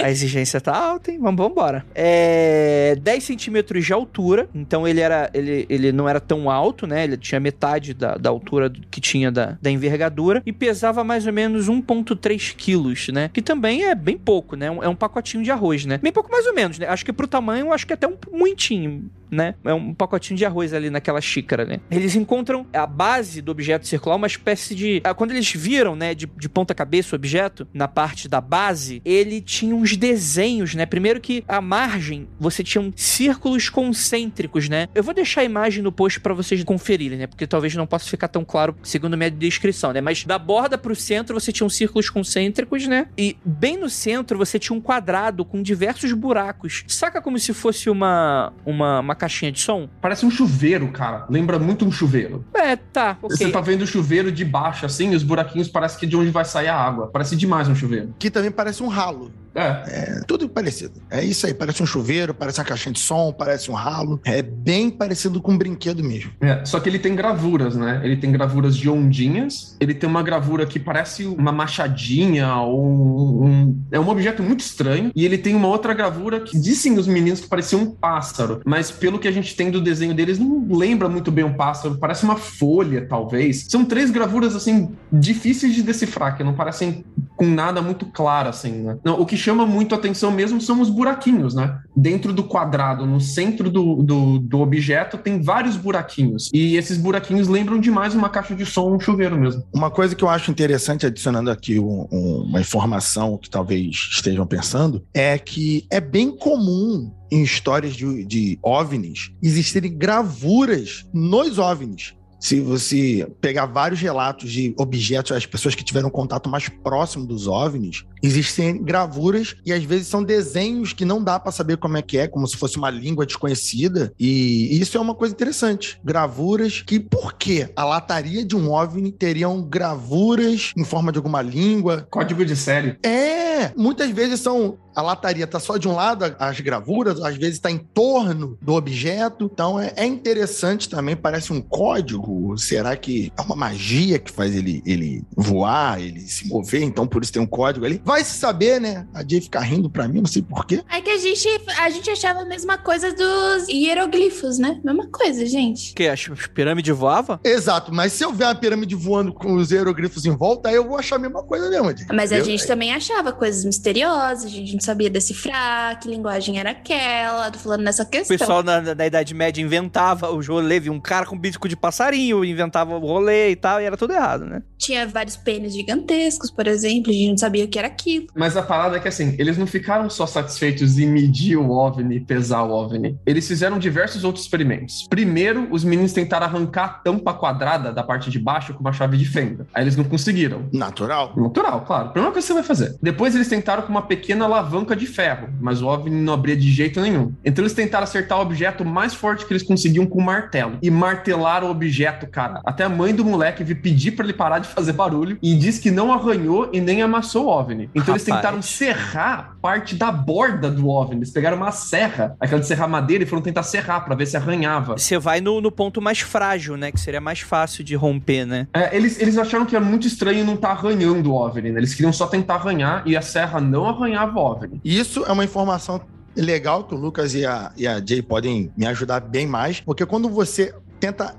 [0.02, 1.18] A exigência tá alta, hein?
[1.20, 1.84] Vamos embora.
[1.94, 7.04] É 10 centímetros de altura, então ele era ele, ele não era tão alto, né?
[7.04, 11.32] Ele tinha metade da, da altura que tinha da, da envergadura e pesava mais ou
[11.32, 13.30] menos 1,3 quilos, né?
[13.32, 14.70] Que também é bem pouco, né?
[14.70, 15.98] Um- É um pacotinho de arroz, né?
[15.98, 16.86] Bem pouco mais ou menos, né?
[16.86, 19.54] Acho que pro tamanho, acho que até um muitinho, né?
[19.64, 21.80] É um pacotinho de arroz ali naquela xícara, né?
[21.90, 25.00] Eles encontram a base do objeto circular, uma espécie de.
[25.02, 29.00] ah, Quando eles viram, né, de, de ponta cabeça o objeto, na parte da base,
[29.04, 30.84] ele tinha uns desenhos, né?
[30.84, 34.88] Primeiro que a margem, você tinha um círculos concêntricos, né?
[34.94, 37.26] Eu vou deixar a imagem no post pra vocês conferirem, né?
[37.26, 40.00] Porque talvez não possa ficar tão claro segundo minha descrição, né?
[40.00, 43.06] Mas da borda pro centro você tinha um círculos concêntricos, né?
[43.16, 46.84] E bem no centro você tinha um quadrado com diversos buracos.
[46.86, 49.88] Saca como se fosse uma, uma, uma caixinha de som?
[50.00, 51.26] Parece um chuveiro, cara.
[51.30, 52.44] Lembra muito um chuveiro.
[52.52, 53.36] É, tá, ok.
[53.36, 56.16] Você tá vendo o chuveiro de baixo, assim, e os buraquinhos parece que é de
[56.16, 57.08] onde vai sair a água.
[57.12, 58.14] Parece demais um chuveiro.
[58.18, 59.30] Que também parece um ralo.
[59.54, 59.82] É.
[59.86, 61.00] É tudo parecido.
[61.10, 61.54] É isso aí.
[61.54, 64.20] Parece um chuveiro, parece uma caixinha de som, parece um ralo.
[64.24, 66.32] É bem parecido com um brinquedo mesmo.
[66.40, 68.00] É, só que ele tem gravuras, né?
[68.04, 73.78] Ele tem gravuras de ondinhas, ele tem uma gravura que parece uma machadinha ou um,
[73.90, 75.10] É um objeto muito estranho.
[75.14, 78.60] E ele tem uma outra gravura que dizem os meninos que parecia um pássaro.
[78.64, 81.98] Mas pelo que a gente tem do desenho deles, não lembra muito bem um pássaro.
[81.98, 83.66] Parece uma folha, talvez.
[83.68, 87.04] São três gravuras, assim, difíceis de decifrar, que não parecem
[87.36, 88.98] com nada muito claro, assim, né?
[89.04, 91.78] Não, o que chama muito atenção mesmo são os buraquinhos, né?
[91.96, 96.48] Dentro do quadrado, no centro do, do, do objeto, tem vários buraquinhos.
[96.54, 99.62] E esses buraquinhos lembram demais uma caixa de som, um chuveiro mesmo.
[99.74, 104.46] Uma coisa que eu acho interessante, adicionando aqui um- um- uma informação que talvez estejam
[104.46, 112.14] pensando, é que é bem comum em histórias de, de OVNIs existirem gravuras nos OVNIs.
[112.38, 117.46] Se você pegar vários relatos de objetos, as pessoas que tiveram contato mais próximo dos
[117.46, 122.02] OVNIs, existem gravuras e às vezes são desenhos que não dá para saber como é
[122.02, 124.12] que é, como se fosse uma língua desconhecida.
[124.18, 125.98] E isso é uma coisa interessante.
[126.04, 127.70] Gravuras que, por quê?
[127.74, 132.06] A lataria de um OVNI teriam gravuras em forma de alguma língua.
[132.10, 132.96] Código de série.
[133.02, 137.54] É, muitas vezes são a lataria tá só de um lado, as gravuras, às vezes
[137.54, 139.50] está em torno do objeto.
[139.52, 142.56] Então é, é interessante também, parece um código.
[142.58, 146.82] Será que é uma magia que faz ele, ele voar, ele se mover?
[146.82, 148.00] Então por isso tem um código ali.
[148.12, 149.06] Vai se saber, né?
[149.14, 150.82] A Jay fica rindo pra mim, não sei porquê.
[150.90, 151.48] É que a gente,
[151.80, 154.78] a gente achava a mesma coisa dos hieroglifos, né?
[154.84, 155.94] Mesma coisa, gente.
[155.94, 157.40] Que as pirâmides voava?
[157.42, 160.86] Exato, mas se eu ver uma pirâmide voando com os hieroglifos em volta, aí eu
[160.86, 162.06] vou achar a mesma coisa mesmo, Jay.
[162.12, 166.58] Mas a Eu- gente também achava coisas misteriosas, a gente não sabia decifrar que linguagem
[166.58, 168.36] era aquela, tô falando nessa O questão.
[168.36, 172.44] pessoal na, na Idade Média inventava os rolês, via um cara com bico de passarinho,
[172.44, 174.62] inventava o rolê e tal, e era tudo errado, né?
[174.76, 178.01] Tinha vários pênis gigantescos, por exemplo, a gente não sabia o que era aquilo.
[178.34, 182.20] Mas a parada é que assim, eles não ficaram só satisfeitos em medir o OVNI,
[182.20, 183.18] pesar o OVNI.
[183.26, 185.06] Eles fizeram diversos outros experimentos.
[185.08, 189.16] Primeiro, os meninos tentaram arrancar a tampa quadrada da parte de baixo com uma chave
[189.16, 189.66] de fenda.
[189.74, 190.68] Aí eles não conseguiram.
[190.72, 191.32] Natural.
[191.36, 192.10] Natural, claro.
[192.10, 192.96] Primeira coisa que você vai fazer.
[193.02, 196.70] Depois eles tentaram com uma pequena alavanca de ferro, mas o OVNI não abria de
[196.70, 197.32] jeito nenhum.
[197.44, 200.78] Então eles tentaram acertar o objeto mais forte que eles conseguiam com um martelo.
[200.82, 202.60] E martelaram o objeto, cara.
[202.64, 205.80] Até a mãe do moleque veio pedir para ele parar de fazer barulho e disse
[205.80, 207.90] que não arranhou e nem amassou o OVNI.
[207.94, 208.42] Então eles Rapaz.
[208.42, 211.18] tentaram serrar parte da borda do OVNI.
[211.18, 214.36] Eles pegaram uma serra, aquela de serrar madeira, e foram tentar serrar para ver se
[214.36, 214.96] arranhava.
[214.96, 216.90] Você vai no, no ponto mais frágil, né?
[216.90, 218.66] Que seria mais fácil de romper, né?
[218.72, 221.80] É, eles, eles acharam que era muito estranho não estar arranhando o OVNI, né?
[221.80, 224.80] Eles queriam só tentar arranhar e a serra não arranhava o OVNI.
[224.84, 226.00] Isso é uma informação
[226.34, 230.06] legal que o Lucas e a, e a Jay podem me ajudar bem mais, porque
[230.06, 231.34] quando você tenta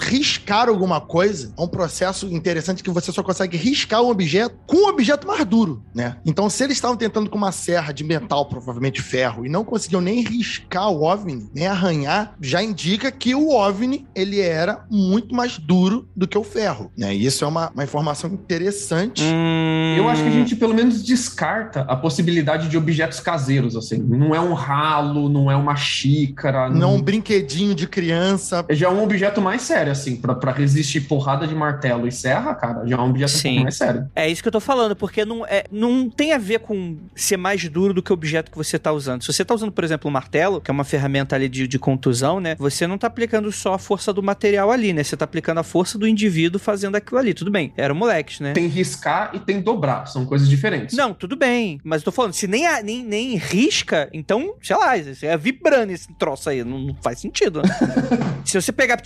[0.00, 4.76] riscar alguma coisa, é um processo interessante que você só consegue riscar um objeto com
[4.76, 6.16] um objeto mais duro, né?
[6.24, 10.00] Então, se eles estavam tentando com uma serra de metal, provavelmente ferro, e não conseguiam
[10.00, 15.58] nem riscar o OVNI, nem arranhar, já indica que o OVNI, ele era muito mais
[15.58, 17.14] duro do que o ferro, né?
[17.14, 19.22] E isso é uma, uma informação interessante.
[19.22, 19.94] Hum...
[19.96, 23.98] Eu acho que a gente pelo menos descarta a possibilidade de objetos caseiros, assim.
[23.98, 26.70] Não é um ralo, não é uma xícara.
[26.70, 28.64] Não um brinquedinho de criança.
[28.70, 32.54] Já é um objeto mais sério, assim, pra, pra resistir porrada de martelo e serra,
[32.54, 33.48] cara, já é um objeto um Sim.
[33.50, 34.08] pouco mais sério.
[34.16, 37.36] É isso que eu tô falando, porque não, é, não tem a ver com ser
[37.36, 39.22] mais duro do que o objeto que você tá usando.
[39.22, 41.78] Se você tá usando, por exemplo, um martelo, que é uma ferramenta ali de, de
[41.78, 42.54] contusão, né?
[42.58, 45.02] Você não tá aplicando só a força do material ali, né?
[45.02, 47.34] Você tá aplicando a força do indivíduo fazendo aquilo ali.
[47.34, 48.52] Tudo bem, eram moleques, né?
[48.52, 50.96] Tem riscar e tem dobrar, são coisas diferentes.
[50.96, 51.80] Não, tudo bem.
[51.84, 55.92] Mas eu tô falando, se nem, a- nem, nem risca, então, sei lá, é vibrando
[55.92, 56.62] esse troço aí.
[56.64, 57.62] Não, não faz sentido.
[57.62, 57.68] né?
[58.44, 58.96] se você pegar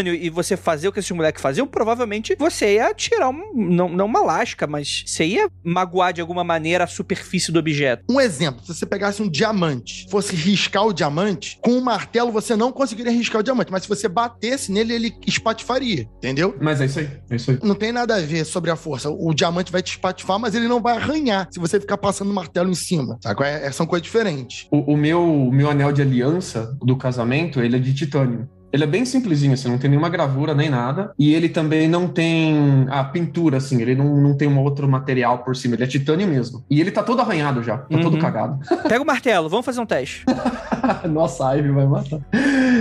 [0.00, 4.06] e você fazer o que esses moleques faziam, provavelmente você ia tirar um, não, não
[4.06, 8.04] uma lasca, mas você ia magoar de alguma maneira a superfície do objeto.
[8.10, 12.56] Um exemplo, se você pegasse um diamante, fosse riscar o diamante, com um martelo você
[12.56, 16.56] não conseguiria riscar o diamante, mas se você batesse nele, ele espatifaria, entendeu?
[16.60, 17.58] Mas é isso aí, é isso aí.
[17.62, 19.10] Não tem nada a ver sobre a força.
[19.10, 22.34] O diamante vai te espatifar, mas ele não vai arranhar se você ficar passando o
[22.34, 23.18] martelo em cima.
[23.22, 23.34] Sabe?
[23.34, 23.70] qual é?
[23.70, 24.66] São coisas diferentes.
[24.70, 28.48] O, o meu, o meu anel de aliança do casamento, ele é de titânio.
[28.74, 31.12] Ele é bem simplesinho, assim, não tem nenhuma gravura nem nada.
[31.16, 35.38] E ele também não tem a pintura, assim, ele não, não tem um outro material
[35.44, 36.64] por cima, ele é titânio mesmo.
[36.68, 38.18] E ele tá todo arranhado já, tá todo Uhum.
[38.18, 38.58] cagado.
[38.88, 40.24] Pega o martelo, vamos fazer um teste.
[41.08, 42.18] Nossa, a Ivy vai matar.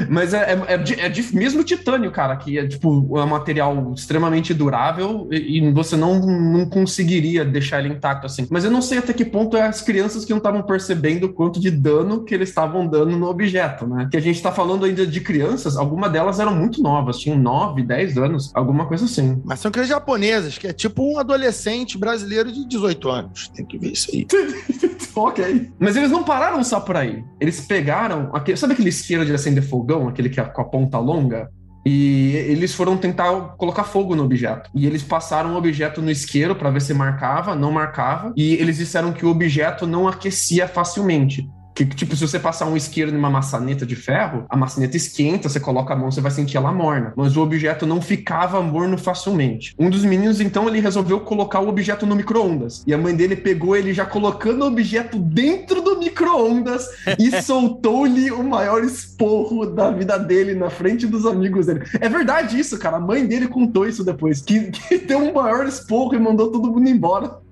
[0.10, 3.28] Mas é, é, é de, é de mesmo titânio, cara, que é tipo é um
[3.28, 8.48] material extremamente durável e, e você não, não conseguiria deixar ele intacto assim.
[8.50, 11.34] Mas eu não sei até que ponto é as crianças que não estavam percebendo o
[11.34, 14.08] quanto de dano que eles estavam dando no objeto, né?
[14.10, 17.84] Que a gente tá falando ainda de crianças, algumas delas eram muito novas, tinham 9,
[17.84, 19.42] 10 anos, alguma coisa assim.
[19.44, 23.50] Mas são crianças japonesas, que é tipo um adolescente brasileiro de 18 anos.
[23.50, 24.28] Tem que ver isso aí.
[25.16, 25.72] ok.
[25.80, 27.24] Mas eles não pararam só por aí.
[27.40, 28.30] Eles pegaram.
[28.34, 31.50] Aquele, sabe aquele isqueiro de acender fogão, aquele que é com a ponta longa?
[31.86, 34.70] E eles foram tentar colocar fogo no objeto.
[34.74, 38.34] E eles passaram o objeto no isqueiro para ver se marcava, não marcava.
[38.38, 41.48] E eles disseram que o objeto não aquecia facilmente.
[41.74, 45.60] Que, tipo, se você passar um isqueiro numa maçaneta de ferro, a maçaneta esquenta, você
[45.60, 47.14] coloca a mão, você vai sentir ela morna.
[47.16, 49.74] Mas o objeto não ficava morno facilmente.
[49.78, 52.84] Um dos meninos, então, ele resolveu colocar o objeto no micro-ondas.
[52.86, 56.88] E a mãe dele pegou ele já colocando o objeto dentro do micro-ondas
[57.20, 61.84] e soltou-lhe o maior esporro da vida dele na frente dos amigos dele.
[62.00, 62.98] É verdade isso, cara.
[62.98, 64.42] A mãe dele contou isso depois.
[64.42, 67.43] Que, que deu um maior esporro e mandou todo mundo embora.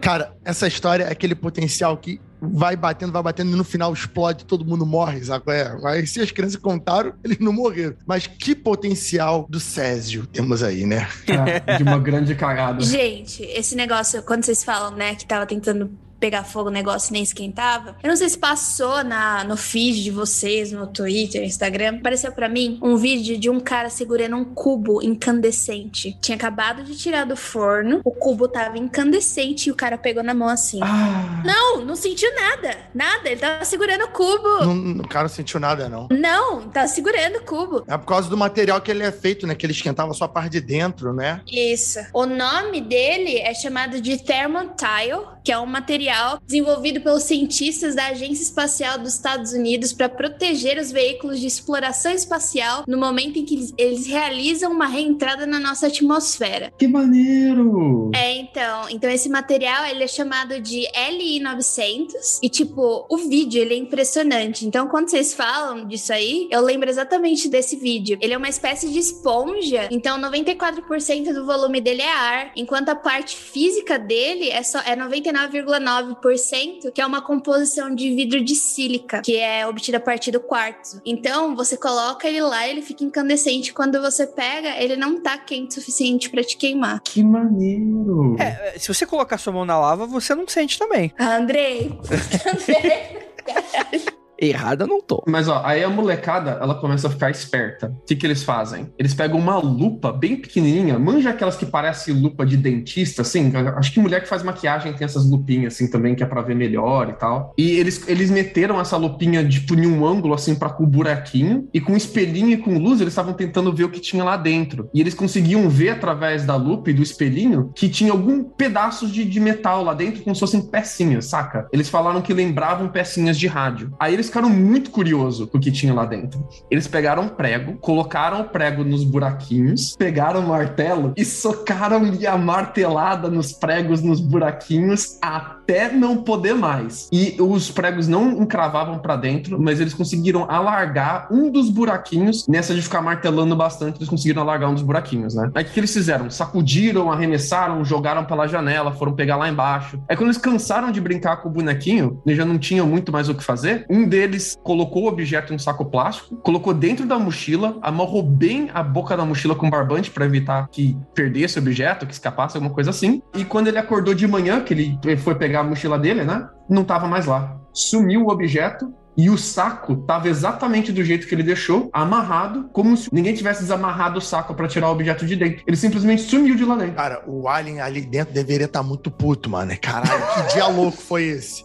[0.00, 4.44] Cara, essa história é aquele potencial que vai batendo, vai batendo e no final explode,
[4.44, 5.44] todo mundo morre, sabe?
[5.44, 7.94] qual É, mas se as crianças contaram, eles não morreram.
[8.04, 11.08] Mas que potencial do Césio temos aí, né?
[11.28, 12.80] É, de uma grande cagada.
[12.80, 17.24] Gente, esse negócio, quando vocês falam, né, que tava tentando pegar fogo o negócio nem
[17.24, 17.96] esquentava.
[18.00, 21.96] Eu não sei se passou na, no feed de vocês, no Twitter, Instagram.
[21.96, 26.16] Apareceu pra mim um vídeo de um cara segurando um cubo incandescente.
[26.20, 30.32] Tinha acabado de tirar do forno, o cubo tava incandescente e o cara pegou na
[30.32, 30.78] mão assim.
[30.80, 32.76] Ah, Não, não sentiu nada.
[32.94, 34.64] Nada, ele tava segurando o cubo.
[34.64, 36.06] Não, o cara não sentiu nada, não.
[36.08, 37.82] Não, tava segurando o cubo.
[37.88, 39.56] É por causa do material que ele é feito, né?
[39.56, 41.40] Que ele esquentava só a parte de dentro, né?
[41.50, 41.98] Isso.
[42.14, 48.06] O nome dele é chamado de Thermotile, que é um material desenvolvido pelos cientistas da
[48.06, 53.44] Agência Espacial dos Estados Unidos para proteger os veículos de exploração espacial no momento em
[53.44, 56.72] que eles- realizam uma reentrada na nossa atmosfera.
[56.78, 58.10] que maneiro!
[58.14, 63.74] É, então, então esse material ele é chamado de LI900 e tipo, o vídeo ele
[63.74, 64.66] é impressionante.
[64.66, 68.18] Então, quando vocês falam disso aí, eu lembro exatamente desse vídeo.
[68.20, 72.94] Ele é uma espécie de esponja, então 94% do volume dele é ar, enquanto a
[72.94, 74.94] parte física dele é só é
[75.32, 80.40] 99,9%, que é uma composição de vidro de sílica, que é obtida a partir do
[80.40, 81.00] quartzo.
[81.04, 83.72] Então, você coloca ele lá, ele fica incandescente.
[83.72, 87.00] Quando você pega, ele não tá quente o suficiente para te queimar.
[87.02, 88.36] Que maneiro.
[88.38, 91.12] É, se você colocar sua mão na lava, você não sente também.
[91.18, 91.98] Andrei,
[92.46, 94.12] Andrei.
[94.42, 95.22] Errada não tô.
[95.28, 97.94] Mas ó, aí a molecada, ela começa a ficar esperta.
[98.02, 98.92] O que, que eles fazem?
[98.98, 103.52] Eles pegam uma lupa bem pequenininha, manja aquelas que parecem lupa de dentista, assim.
[103.76, 106.56] Acho que mulher que faz maquiagem tem essas lupinhas assim também, que é pra ver
[106.56, 107.54] melhor e tal.
[107.56, 111.68] E eles, eles meteram essa lupinha, tipo, em um ângulo, assim, pra com o buraquinho.
[111.72, 114.90] E com espelhinho e com luz, eles estavam tentando ver o que tinha lá dentro.
[114.92, 119.24] E eles conseguiam ver através da lupa e do espelhinho que tinha algum pedaços de,
[119.24, 121.68] de metal lá dentro, como se fossem pecinhas, saca?
[121.72, 123.94] Eles falaram que lembravam pecinhas de rádio.
[124.00, 126.48] Aí eles ficaram muito curiosos o que tinha lá dentro.
[126.70, 133.28] Eles pegaram prego, colocaram o prego nos buraquinhos, pegaram o martelo e socaram-lhe a martelada
[133.28, 135.18] nos pregos, nos buraquinhos,
[135.62, 137.08] até não poder mais.
[137.12, 142.46] E os pregos não encravavam para dentro, mas eles conseguiram alargar um dos buraquinhos.
[142.48, 145.50] Nessa de ficar martelando bastante, eles conseguiram alargar um dos buraquinhos, né?
[145.54, 146.28] Aí o que eles fizeram?
[146.28, 150.00] Sacudiram, arremessaram, jogaram pela janela, foram pegar lá embaixo.
[150.08, 153.28] Aí quando eles cansaram de brincar com o bonequinho, eles já não tinham muito mais
[153.28, 157.18] o que fazer, um deles colocou o objeto em um saco plástico, colocou dentro da
[157.18, 162.06] mochila, amarrou bem a boca da mochila com barbante para evitar que perdesse o objeto,
[162.06, 163.22] que escapasse, alguma coisa assim.
[163.34, 166.48] E quando ele acordou de manhã, que ele foi pegar a mochila dele, né?
[166.68, 167.56] Não tava mais lá.
[167.72, 172.96] Sumiu o objeto, e o saco tava exatamente do jeito que ele deixou, amarrado, como
[172.96, 175.62] se ninguém tivesse desamarrado o saco para tirar o objeto de dentro.
[175.66, 176.94] Ele simplesmente sumiu de lá dentro.
[176.94, 179.72] Cara, o Alien ali dentro deveria estar muito puto, mano.
[179.80, 181.64] Caralho, que dia louco foi esse?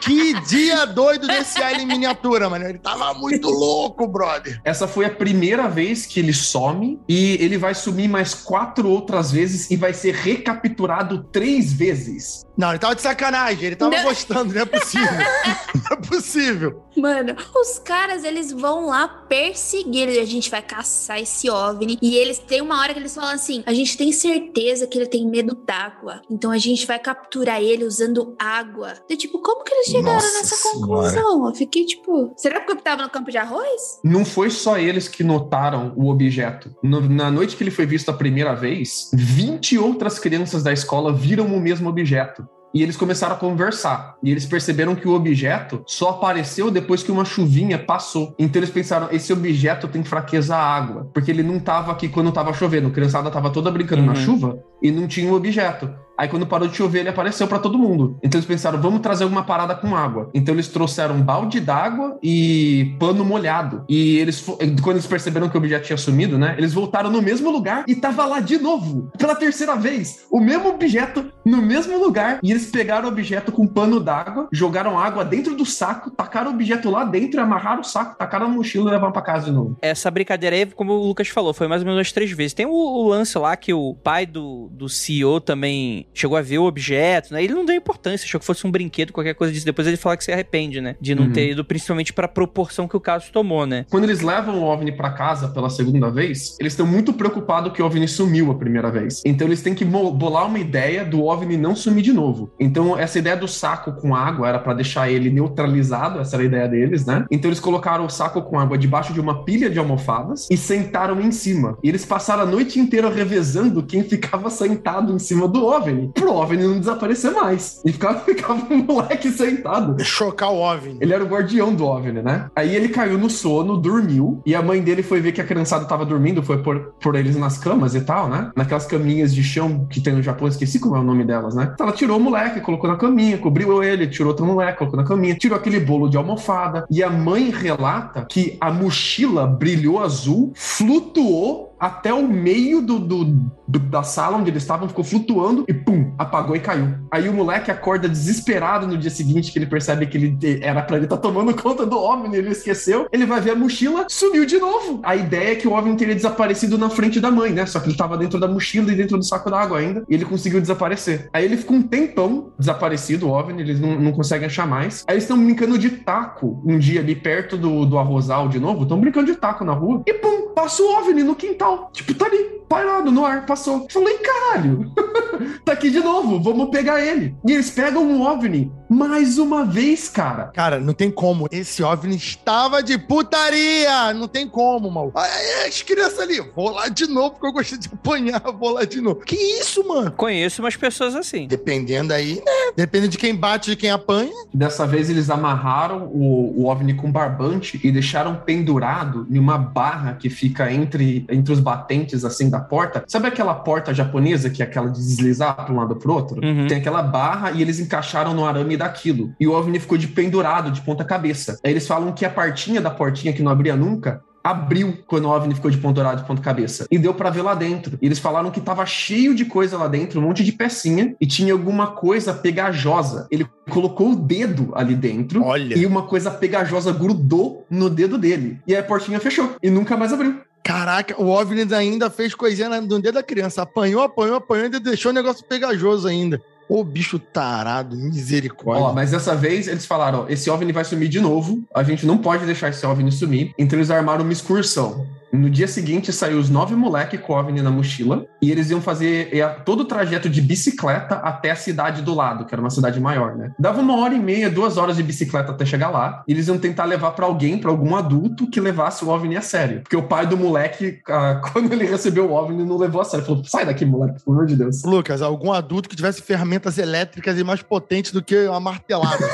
[0.00, 2.66] Que dia doido desse Alien miniatura, mano.
[2.66, 4.60] Ele tava muito louco, brother.
[4.62, 9.32] Essa foi a primeira vez que ele some e ele vai sumir mais quatro outras
[9.32, 12.44] vezes e vai ser recapturado três vezes.
[12.56, 13.64] Não, ele tava de sacanagem.
[13.64, 14.02] Ele tava Não.
[14.04, 15.08] gostando, não é possível.
[15.74, 16.84] Não é possível.
[16.96, 20.08] Mano, os caras, eles vão lá perseguir.
[20.20, 21.98] A gente vai caçar esse OVNI.
[22.00, 25.06] E eles têm uma hora que eles falam assim: a gente tem certeza que ele
[25.06, 26.22] tem medo d'água.
[26.30, 28.94] Então a gente vai capturar ele usando água.
[29.08, 30.78] Eu, tipo, como que eles chegaram Nossa nessa Senhora.
[30.80, 31.48] conclusão?
[31.48, 34.00] Eu fiquei tipo, será que eu tava no campo de arroz?
[34.04, 36.74] Não foi só eles que notaram o objeto.
[36.82, 41.12] No- na noite que ele foi visto a primeira vez, 20 outras crianças da escola
[41.12, 42.46] viram o mesmo objeto.
[42.74, 44.16] E eles começaram a conversar.
[44.22, 48.34] E eles perceberam que o objeto só apareceu depois que uma chuvinha passou.
[48.38, 51.08] Então eles pensaram: esse objeto tem fraqueza à água.
[51.14, 52.88] Porque ele não estava aqui quando estava chovendo.
[52.88, 54.16] A criançada estava toda brincando na Uhum.
[54.16, 55.88] chuva e não tinha um objeto.
[56.16, 58.18] Aí quando parou de chover, ele apareceu para todo mundo.
[58.22, 60.30] Então eles pensaram, vamos trazer alguma parada com água.
[60.32, 63.84] Então eles trouxeram um balde d'água e pano molhado.
[63.88, 66.54] E eles, quando eles perceberam que o objeto tinha sumido, né?
[66.56, 70.24] Eles voltaram no mesmo lugar e tava lá de novo, pela terceira vez.
[70.30, 72.38] O mesmo objeto no mesmo lugar.
[72.42, 76.54] E eles pegaram o objeto com pano d'água, jogaram água dentro do saco, tacaram o
[76.54, 79.76] objeto lá dentro, amarraram o saco, tacaram na mochila e levaram pra casa de novo.
[79.82, 82.54] Essa brincadeira aí, como o Lucas falou, foi mais ou menos umas três vezes.
[82.54, 86.58] Tem o, o lance lá que o pai do, do CEO também chegou a ver
[86.58, 87.42] o objeto, né?
[87.42, 89.64] Ele não deu importância, achou que fosse um brinquedo, qualquer coisa disso.
[89.66, 90.96] Depois ele fala que se arrepende, né?
[91.00, 91.32] De não Uhum.
[91.32, 93.86] ter ido, principalmente pra proporção que o caso tomou, né?
[93.90, 97.82] Quando eles levam o OVNI pra casa pela segunda vez, eles estão muito preocupados que
[97.82, 99.22] o OVNI sumiu a primeira vez.
[99.24, 102.50] Então eles têm que bolar uma ideia do OVNI não sumir de novo.
[102.58, 106.46] Então essa ideia do saco com água era pra deixar ele neutralizado, essa era a
[106.46, 107.24] ideia deles, né?
[107.30, 111.20] Então eles colocaram o saco com água debaixo de uma pilha de almofadas e sentaram
[111.20, 111.78] em cima.
[111.82, 116.32] E eles passaram a noite inteira revezando quem ficava sentado em cima do OVNI, pro
[116.32, 117.80] OVNI não desaparecer mais.
[117.84, 120.02] E ficava, ficava um moleque sentado.
[120.02, 120.98] Chocar o OVNI.
[121.00, 122.50] Ele era o guardião do OVNI, né?
[122.54, 125.84] Aí ele caiu no sono, dormiu, e a mãe dele foi ver que a criançada
[125.84, 128.50] tava dormindo, foi por, por eles nas camas e tal, né?
[128.56, 131.70] Naquelas caminhas de chão que tem no Japão, esqueci como é o nome delas, né?
[131.72, 135.06] Então ela tirou o moleque, colocou na caminha, cobriu ele, tirou outro moleque, colocou na
[135.06, 136.86] caminha, tirou aquele bolo de almofada.
[136.90, 143.24] E a mãe relata que a mochila brilhou azul, flutuou até o meio do, do-
[143.68, 146.94] do- da sala onde eles estavam, ficou flutuando e pum, apagou e caiu.
[147.10, 150.96] Aí o moleque acorda desesperado no dia seguinte, que ele percebe que ele era pra
[150.96, 153.06] ele estar tomando conta do OVNI, ele esqueceu.
[153.12, 155.00] Ele vai ver a mochila, sumiu de novo.
[155.02, 157.66] A ideia é que o OVNI teria desaparecido na frente da mãe, né?
[157.66, 160.24] Só que ele tava dentro da mochila e dentro do saco d'água ainda, e ele
[160.24, 161.28] conseguiu desaparecer.
[161.34, 165.04] Aí ele ficou um tempão desaparecido, o OVNI, eles não, não conseguem achar mais.
[165.06, 168.84] Aí eles estão brincando de taco um dia ali perto do, do arrozal de novo,
[168.84, 171.73] estão brincando de taco na rua, e pum, passa o OVNI no quintal.
[171.92, 173.86] Tipo, tá ali, parado no ar, passou.
[173.90, 174.92] Falei, caralho,
[175.64, 177.34] tá aqui de novo, vamos pegar ele.
[177.46, 180.50] E eles pegam um OVNI mais uma vez, cara.
[180.54, 181.48] Cara, não tem como.
[181.50, 184.12] Esse OVNI estava de putaria.
[184.14, 185.12] Não tem como, mal.
[185.14, 188.84] Aí as crianças ali, vou lá de novo, porque eu gostei de apanhar, vou lá
[188.84, 189.20] de novo.
[189.20, 190.12] Que isso, mano?
[190.12, 191.46] Conheço umas pessoas assim.
[191.46, 192.72] Dependendo aí, né?
[192.76, 194.32] Depende de quem bate, de quem apanha.
[194.52, 200.14] Dessa vez eles amarraram o, o OVNI com barbante e deixaram pendurado em uma barra
[200.14, 203.04] que fica entre, entre os batentes, assim, da porta.
[203.06, 206.44] Sabe aquela porta japonesa que é aquela de deslizar para um lado pro outro?
[206.44, 206.66] Uhum.
[206.66, 209.32] Tem aquela barra e eles encaixaram no arame daquilo.
[209.40, 211.58] E o OVNI ficou de pendurado, de ponta cabeça.
[211.64, 215.30] Aí eles falam que a partinha da portinha que não abria nunca abriu quando o
[215.30, 216.86] OVNI ficou de pendurado de ponta cabeça.
[216.90, 217.98] E deu para ver lá dentro.
[218.02, 221.26] E eles falaram que tava cheio de coisa lá dentro, um monte de pecinha, e
[221.26, 223.26] tinha alguma coisa pegajosa.
[223.30, 225.78] Ele colocou o dedo ali dentro Olha.
[225.78, 228.60] e uma coisa pegajosa grudou no dedo dele.
[228.66, 230.36] E aí a portinha fechou e nunca mais abriu.
[230.84, 233.62] Caraca, o OVNI ainda fez coisinha no dedo da criança.
[233.62, 236.42] Apanhou, apanhou, apanhou, ainda deixou o negócio pegajoso ainda.
[236.68, 238.84] Ô, bicho tarado, misericórdia.
[238.84, 242.04] Ó, mas dessa vez eles falaram: ó, esse OVNI vai sumir de novo, a gente
[242.04, 243.54] não pode deixar esse OVNI sumir.
[243.56, 245.06] Então eles armaram uma excursão.
[245.34, 248.80] No dia seguinte saiu os nove moleques com o OVNI na mochila e eles iam
[248.80, 249.30] fazer
[249.64, 253.34] todo o trajeto de bicicleta até a cidade do lado, que era uma cidade maior,
[253.34, 253.50] né?
[253.58, 256.22] Dava uma hora e meia, duas horas de bicicleta até chegar lá.
[256.28, 259.42] E eles iam tentar levar pra alguém, pra algum adulto que levasse o OVNI a
[259.42, 259.80] sério.
[259.80, 261.00] Porque o pai do moleque,
[261.52, 263.26] quando ele recebeu o OVNI, não levou a sério.
[263.26, 264.84] Falou: sai daqui, moleque, pelo amor de Deus.
[264.84, 269.18] Lucas, algum adulto que tivesse ferramentas elétricas e mais potentes do que uma martelada?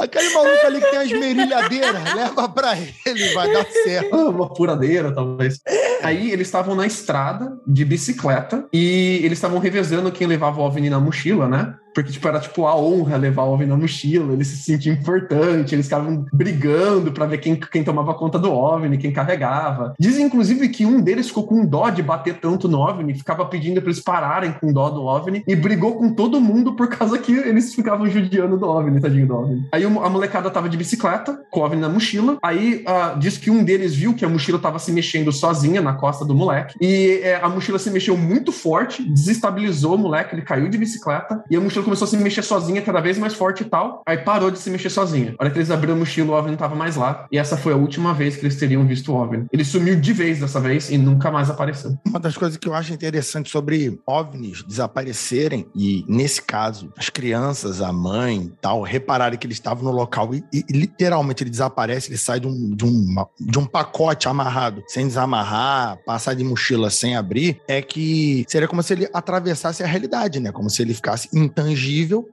[0.00, 4.05] Aquele maluco ali que tem as merilhadeiras, leva pra ele, vai dar certo.
[4.30, 5.60] Uma furadeira, talvez.
[6.02, 10.90] Aí eles estavam na estrada de bicicleta e eles estavam revezando quem levava o OVNI
[10.90, 11.74] na mochila, né?
[11.96, 15.72] Porque, tipo, era tipo a honra levar o OVNI na mochila, eles se sentiam importantes,
[15.72, 19.94] eles ficavam brigando pra ver quem, quem tomava conta do OVNI, quem carregava.
[19.98, 23.80] Dizem, inclusive, que um deles ficou com dó de bater tanto no OVNI, ficava pedindo
[23.80, 27.32] pra eles pararem com dó do OVNI e brigou com todo mundo por causa que
[27.32, 29.68] eles ficavam judiando do OVNI, tadinho do OVNI.
[29.72, 33.50] Aí a molecada tava de bicicleta, com o OVNI na mochila, aí ah, diz que
[33.50, 37.20] um deles viu que a mochila tava se mexendo sozinha na costa do moleque, e
[37.22, 41.56] é, a mochila se mexeu muito forte, desestabilizou o moleque, ele caiu de bicicleta, e
[41.56, 44.50] a mochila começou a se mexer sozinha, cada vez mais forte e tal, aí parou
[44.50, 45.36] de se mexer sozinha.
[45.38, 47.56] A hora que eles abriram a mochila, o OVNI não tava mais lá, e essa
[47.56, 49.46] foi a última vez que eles teriam visto o OVNI.
[49.52, 51.96] Ele sumiu de vez dessa vez e nunca mais apareceu.
[52.04, 57.80] Uma das coisas que eu acho interessante sobre OVNIs desaparecerem, e nesse caso, as crianças,
[57.80, 62.10] a mãe e tal, repararem que eles estavam no local e, e literalmente ele desaparece,
[62.10, 66.90] ele sai de um, de, um, de um pacote amarrado, sem desamarrar, passar de mochila
[66.90, 70.50] sem abrir, é que seria como se ele atravessasse a realidade, né?
[70.50, 71.75] Como se ele ficasse intangível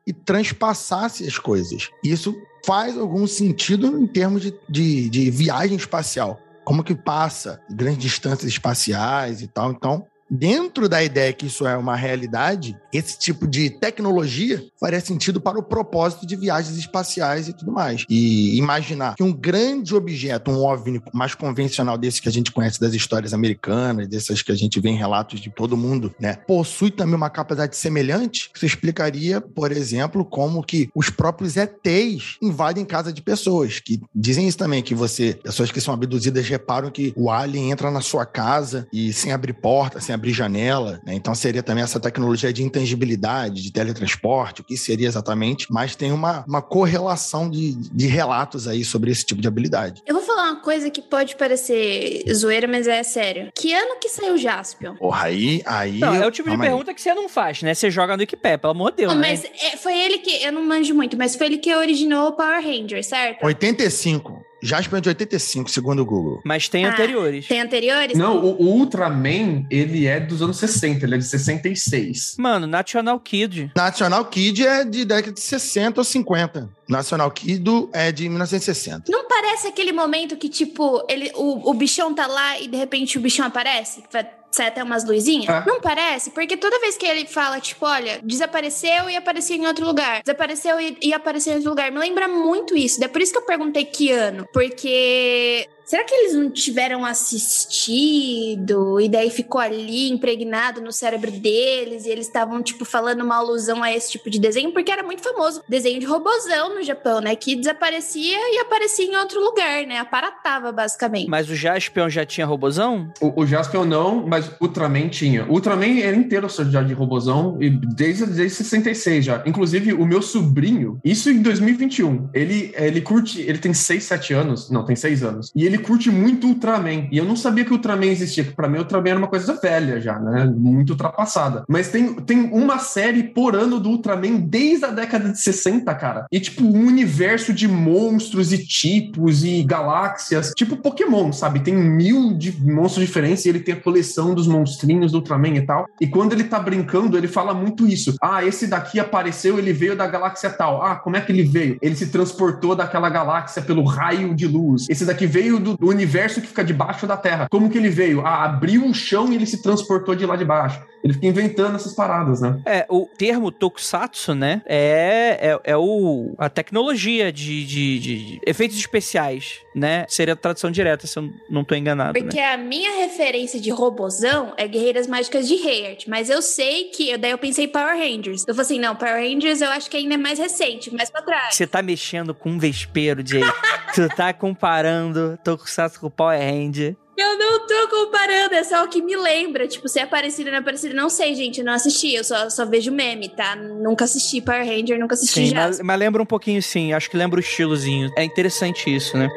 [0.05, 1.89] e transpassasse as coisas.
[2.03, 2.35] Isso
[2.65, 8.49] faz algum sentido em termos de, de, de viagem espacial como que passa grandes distâncias
[8.49, 9.71] espaciais e tal.
[9.71, 15.39] Então, dentro da ideia que isso é uma realidade, esse tipo de tecnologia faria sentido
[15.39, 18.03] para o propósito de viagens espaciais e tudo mais.
[18.09, 22.79] E imaginar que um grande objeto, um OVNI mais convencional desse que a gente conhece
[22.79, 26.89] das histórias americanas, dessas que a gente vê em relatos de todo mundo, né, possui
[26.89, 33.13] também uma capacidade semelhante, isso explicaria, por exemplo, como que os próprios ETs invadem casa
[33.13, 37.29] de pessoas, que dizem isso também, que você, pessoas que são abduzidas reparam que o
[37.29, 41.13] alien entra na sua casa e sem abrir porta, sem abrir janela, né?
[41.13, 46.11] Então seria também essa tecnologia de intangibilidade, de teletransporte, o que seria exatamente, mas tem
[46.11, 50.01] uma, uma correlação de, de relatos aí sobre esse tipo de habilidade.
[50.05, 53.51] Eu vou falar uma coisa que pode parecer zoeira, mas é sério.
[53.55, 54.95] Que ano que saiu Jaspion?
[54.95, 55.99] Porra, aí, aí...
[55.99, 56.69] Não, é o tipo de calma aí.
[56.69, 57.73] pergunta que você não faz, né?
[57.73, 59.29] Você joga no Wikipedia, pelo amor de Deus, Não, né?
[59.29, 60.43] mas é, foi ele que.
[60.43, 63.45] Eu não manjo muito, mas foi ele que originou o Power Ranger, certo?
[63.45, 64.41] 85.
[64.63, 66.41] Jasper é de 85, segundo o Google.
[66.45, 67.47] Mas tem Ah, anteriores.
[67.47, 68.17] Tem anteriores?
[68.17, 72.35] Não, o, o Ultraman, ele é dos anos 60, ele é de 66.
[72.37, 73.71] Mano, National Kid.
[73.75, 76.69] National Kid é de década de 60 ou 50.
[76.87, 79.05] National Kid é de 1960.
[79.09, 83.17] Não parece aquele momento que, tipo, ele, o, o bichão tá lá e de repente
[83.17, 84.01] o bichão aparece?
[84.01, 85.49] Que vai- Sai até umas luzinhas?
[85.49, 85.65] É.
[85.65, 86.29] Não parece?
[86.29, 90.21] Porque toda vez que ele fala, tipo, olha, desapareceu e apareceu em outro lugar.
[90.21, 91.91] Desapareceu e, e apareceu em outro lugar.
[91.91, 93.03] Me lembra muito isso.
[93.03, 94.47] É por isso que eu perguntei que ano.
[94.53, 95.67] Porque.
[95.85, 102.09] Será que eles não tiveram assistido e daí ficou ali impregnado no cérebro deles e
[102.09, 104.71] eles estavam, tipo, falando uma alusão a esse tipo de desenho?
[104.71, 105.61] Porque era muito famoso.
[105.67, 107.35] Desenho de robozão no Japão, né?
[107.35, 109.99] Que desaparecia e aparecia em outro lugar, né?
[109.99, 111.27] Aparatava, basicamente.
[111.29, 113.11] Mas o Jaspion já tinha robozão?
[113.21, 115.45] O, o Jaspion não, mas o Ultraman tinha.
[115.45, 119.43] O Ultraman era inteiro já de robozão, e desde, desde 66 já.
[119.45, 124.69] Inclusive, o meu sobrinho, isso em 2021, ele, ele curte, ele tem 6, 7 anos,
[124.69, 127.07] não, tem 6 anos, e ele curte muito Ultraman.
[127.11, 129.99] E eu não sabia que Ultraman existia, que pra mim Ultraman era uma coisa velha
[129.99, 130.45] já, né?
[130.45, 131.63] Muito ultrapassada.
[131.67, 136.25] Mas tem, tem uma série por ano do Ultraman desde a década de 60, cara.
[136.31, 140.53] E, tipo, um universo de monstros e tipos e galáxias.
[140.55, 141.59] Tipo Pokémon, sabe?
[141.59, 145.61] Tem mil de monstros diferentes e ele tem a coleção dos monstrinhos do Ultraman e
[145.61, 145.87] tal.
[145.99, 148.15] E quando ele tá brincando, ele fala muito isso.
[148.21, 150.81] Ah, esse daqui apareceu, ele veio da galáxia tal.
[150.81, 151.77] Ah, como é que ele veio?
[151.81, 154.87] Ele se transportou daquela galáxia pelo raio de luz.
[154.89, 157.47] Esse daqui veio do, do universo que fica debaixo da Terra.
[157.49, 158.21] Como que ele veio?
[158.25, 160.81] Ah, abriu o chão e ele se transportou de lá de baixo.
[161.03, 162.61] Ele fica inventando essas paradas, né?
[162.65, 164.61] É, o termo tokusatsu, né?
[164.65, 170.05] É, é, é o, a tecnologia de, de, de efeitos especiais, né?
[170.07, 172.13] Seria a tradução direta, se eu não tô enganado.
[172.17, 172.53] Porque né?
[172.53, 177.17] a minha referência de robozão é Guerreiras Mágicas de Heart, mas eu sei que.
[177.17, 178.45] Daí eu pensei Power Rangers.
[178.47, 181.21] Eu falei assim: não, Power Rangers eu acho que ainda é mais recente, mais pra
[181.21, 181.53] trás.
[181.53, 183.43] Você tá mexendo com um vespeiro, Jay.
[183.93, 186.95] tu tá comparando Tokusatsu com Power Ranger.
[187.15, 189.67] Eu não tô comparando, é só o que me lembra.
[189.67, 191.59] Tipo, se é parecido ou não é parecido, não sei, gente.
[191.59, 193.55] Eu não assisti, eu só, só vejo meme, tá?
[193.55, 195.67] Nunca assisti Power Ranger, nunca assisti Sim, já.
[195.67, 196.91] mas, mas lembra um pouquinho, sim.
[196.91, 198.09] Acho que lembra o estilozinho.
[198.17, 199.29] É interessante isso, né?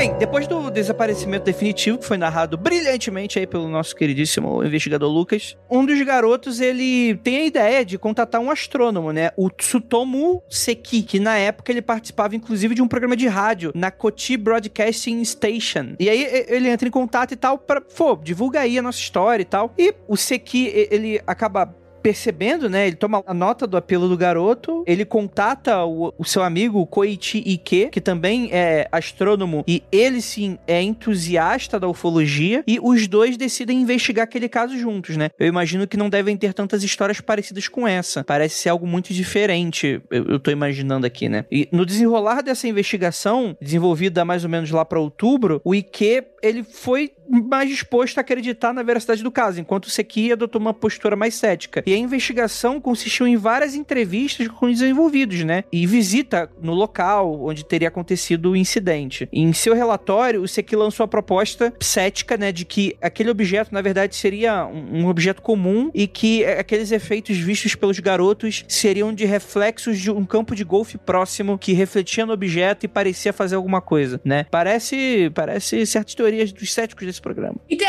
[0.00, 5.58] Bem, depois do desaparecimento definitivo, que foi narrado brilhantemente aí pelo nosso queridíssimo investigador Lucas,
[5.70, 9.30] um dos garotos, ele tem a ideia de contatar um astrônomo, né?
[9.36, 13.90] O Tsutomu Seki, que na época ele participava inclusive de um programa de rádio na
[13.90, 15.96] Kochi Broadcasting Station.
[16.00, 19.42] E aí ele entra em contato e tal pra, pô, divulga aí a nossa história
[19.42, 19.74] e tal.
[19.76, 22.86] E o Seki, ele acaba percebendo, né?
[22.86, 27.42] Ele toma a nota do apelo do garoto, ele contata o, o seu amigo Koichi
[27.44, 33.36] Ike, que também é astrônomo, e ele sim é entusiasta da ufologia, e os dois
[33.36, 35.30] decidem investigar aquele caso juntos, né?
[35.38, 38.24] Eu imagino que não devem ter tantas histórias parecidas com essa.
[38.24, 41.44] Parece ser algo muito diferente, eu, eu tô imaginando aqui, né?
[41.50, 46.64] E no desenrolar dessa investigação, desenvolvida mais ou menos lá para outubro, o Ike, ele
[46.64, 51.16] foi mais disposto a acreditar na veracidade do caso, enquanto o Seki adotou uma postura
[51.16, 51.82] mais cética.
[51.86, 55.64] E a investigação consistiu em várias entrevistas com os envolvidos, né?
[55.72, 59.28] E visita no local onde teria acontecido o incidente.
[59.32, 63.80] Em seu relatório, o Seki lançou a proposta cética, né, de que aquele objeto, na
[63.80, 69.24] verdade, seria um um objeto comum e que aqueles efeitos vistos pelos garotos seriam de
[69.24, 73.80] reflexos de um campo de golfe próximo que refletia no objeto e parecia fazer alguma
[73.80, 74.46] coisa, né?
[74.50, 77.56] Parece, parece certas teorias dos céticos desse programa.
[77.68, 77.86] Então,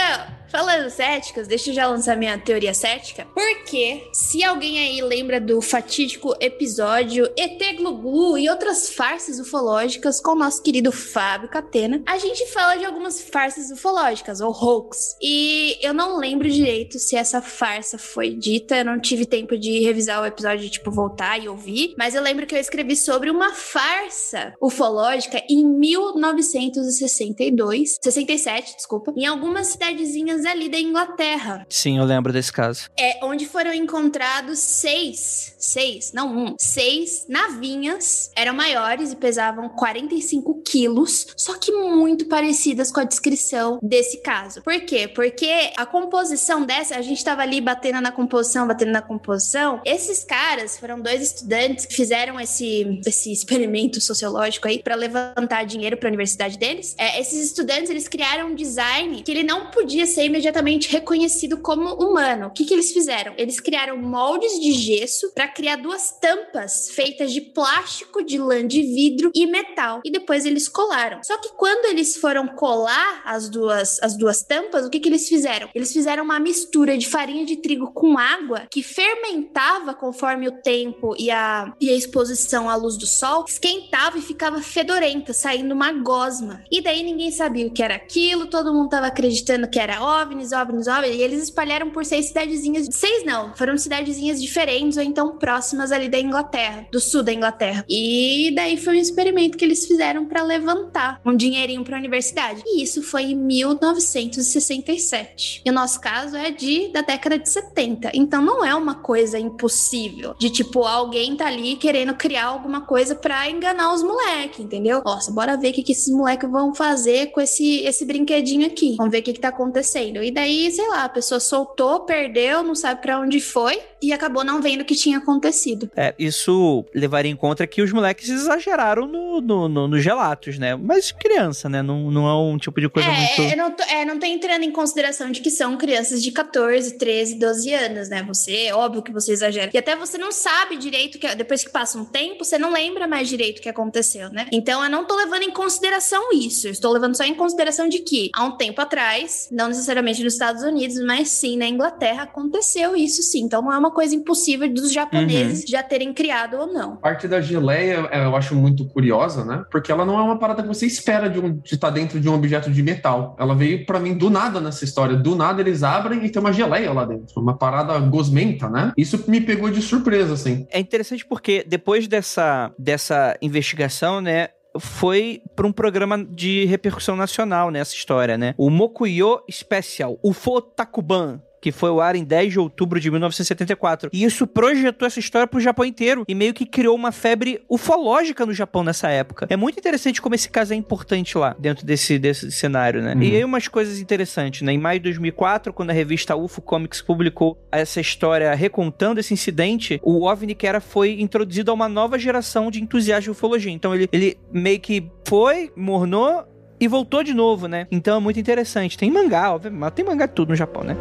[0.51, 3.25] falando céticas, deixa eu já lançar minha teoria cética.
[3.33, 10.31] Porque se alguém aí lembra do fatídico episódio ET Glu e outras farsas ufológicas com
[10.31, 15.15] o nosso querido Fábio Catena, a gente fala de algumas farsas ufológicas, ou hoax.
[15.21, 19.79] E eu não lembro direito se essa farsa foi dita, eu não tive tempo de
[19.79, 23.53] revisar o episódio, tipo, voltar e ouvir, mas eu lembro que eu escrevi sobre uma
[23.53, 31.65] farsa ufológica em 1962, 67, desculpa, em algumas cidadezinhas ali da Inglaterra.
[31.69, 32.89] Sim, eu lembro desse caso.
[32.97, 38.31] É onde foram encontrados seis, seis, não um, seis navinhas.
[38.35, 44.63] Eram maiores e pesavam 45 quilos, só que muito parecidas com a descrição desse caso.
[44.63, 45.07] Por quê?
[45.07, 49.81] Porque a composição dessa, a gente tava ali batendo na composição, batendo na composição.
[49.85, 55.95] Esses caras foram dois estudantes que fizeram esse, esse experimento sociológico aí para levantar dinheiro
[55.95, 56.95] para a universidade deles.
[56.97, 61.93] É, esses estudantes, eles criaram um design que ele não podia ser imediatamente reconhecido como
[61.95, 62.47] humano.
[62.47, 63.33] O que, que eles fizeram?
[63.37, 68.81] Eles criaram moldes de gesso para criar duas tampas feitas de plástico, de lã de
[68.81, 70.01] vidro e metal.
[70.05, 71.21] E depois eles colaram.
[71.23, 75.27] Só que quando eles foram colar as duas, as duas tampas, o que, que eles
[75.27, 75.69] fizeram?
[75.73, 81.15] Eles fizeram uma mistura de farinha de trigo com água que fermentava conforme o tempo
[81.17, 85.91] e a, e a exposição à luz do sol, esquentava e ficava fedorenta, saindo uma
[85.91, 86.63] gosma.
[86.71, 90.51] E daí ninguém sabia o que era aquilo, todo mundo tava acreditando que era OVNIs,
[90.51, 92.87] OVNIs, OVNIs, e eles espalharam por seis cidadezinhas.
[92.91, 97.83] Seis não, foram cidadezinhas diferentes ou então próximas ali da Inglaterra, do sul da Inglaterra.
[97.89, 102.61] E daí foi um experimento que eles fizeram para levantar um dinheirinho para a universidade.
[102.65, 105.63] E isso foi em 1967.
[105.65, 108.11] E o nosso caso é de da década de 70.
[108.13, 113.15] Então não é uma coisa impossível de tipo alguém tá ali querendo criar alguma coisa
[113.15, 115.01] para enganar os moleques, entendeu?
[115.05, 118.80] Nossa, bora ver o que, que esses moleques vão fazer com esse esse brinquedinho aqui.
[118.81, 118.95] Aqui.
[118.97, 120.23] Vamos ver o que, que tá acontecendo.
[120.23, 124.43] E daí, sei lá, a pessoa soltou, perdeu, não sabe para onde foi e acabou
[124.43, 125.89] não vendo o que tinha acontecido.
[125.95, 130.75] É, isso levaria em conta que os moleques exageraram no, no, no, no gelatos, né?
[130.75, 131.83] Mas criança, né?
[131.83, 133.41] Não, não é um tipo de coisa é, muito.
[133.41, 136.97] É, não tô, é, não tô entrando em consideração de que são crianças de 14,
[136.97, 138.23] 13, 12 anos, né?
[138.23, 139.69] Você, óbvio que você exagera.
[139.71, 143.07] E até você não sabe direito que depois que passa um tempo, você não lembra
[143.07, 144.47] mais direito o que aconteceu, né?
[144.51, 146.67] Então eu não tô levando em consideração isso.
[146.67, 150.33] Eu estou levando só em consideração de que há um tempo atrás, não necessariamente nos
[150.33, 153.43] Estados Unidos, mas sim na Inglaterra, aconteceu isso sim.
[153.43, 155.67] Então não é uma coisa impossível dos japoneses uhum.
[155.67, 156.93] já terem criado ou não.
[156.93, 159.65] A parte da geleia é, eu acho muito curiosa, né?
[159.71, 162.19] Porque ela não é uma parada que você espera de, um, de estar tá dentro
[162.19, 163.35] de um objeto de metal.
[163.39, 165.15] Ela veio para mim do nada nessa história.
[165.15, 167.41] Do nada eles abrem e tem uma geleia lá dentro.
[167.41, 168.93] Uma parada gosmenta, né?
[168.95, 170.67] Isso me pegou de surpresa, assim.
[170.69, 174.49] É interessante porque depois dessa, dessa investigação, né?
[174.79, 178.53] Foi para um programa de repercussão nacional nessa história, né?
[178.57, 184.09] O Mokuyo Special, o Fotakuban, que foi o ar em 10 de outubro de 1974.
[184.11, 188.45] E isso projetou essa história pro Japão inteiro e meio que criou uma febre ufológica
[188.45, 189.45] no Japão nessa época.
[189.49, 193.13] É muito interessante como esse caso é importante lá, dentro desse, desse cenário, né?
[193.13, 193.21] Uhum.
[193.21, 194.73] E aí umas coisas interessantes, né?
[194.73, 199.99] Em maio de 2004, quando a revista UFO Comics publicou essa história recontando esse incidente,
[200.03, 203.71] o OVNI que era foi introduzido a uma nova geração de entusiastas de ufologia.
[203.71, 206.43] Então ele, ele meio que foi, mornou
[206.79, 207.87] e voltou de novo, né?
[207.91, 208.97] Então é muito interessante.
[208.97, 210.97] Tem mangá, óbvio, mas tem mangá de tudo no Japão, né?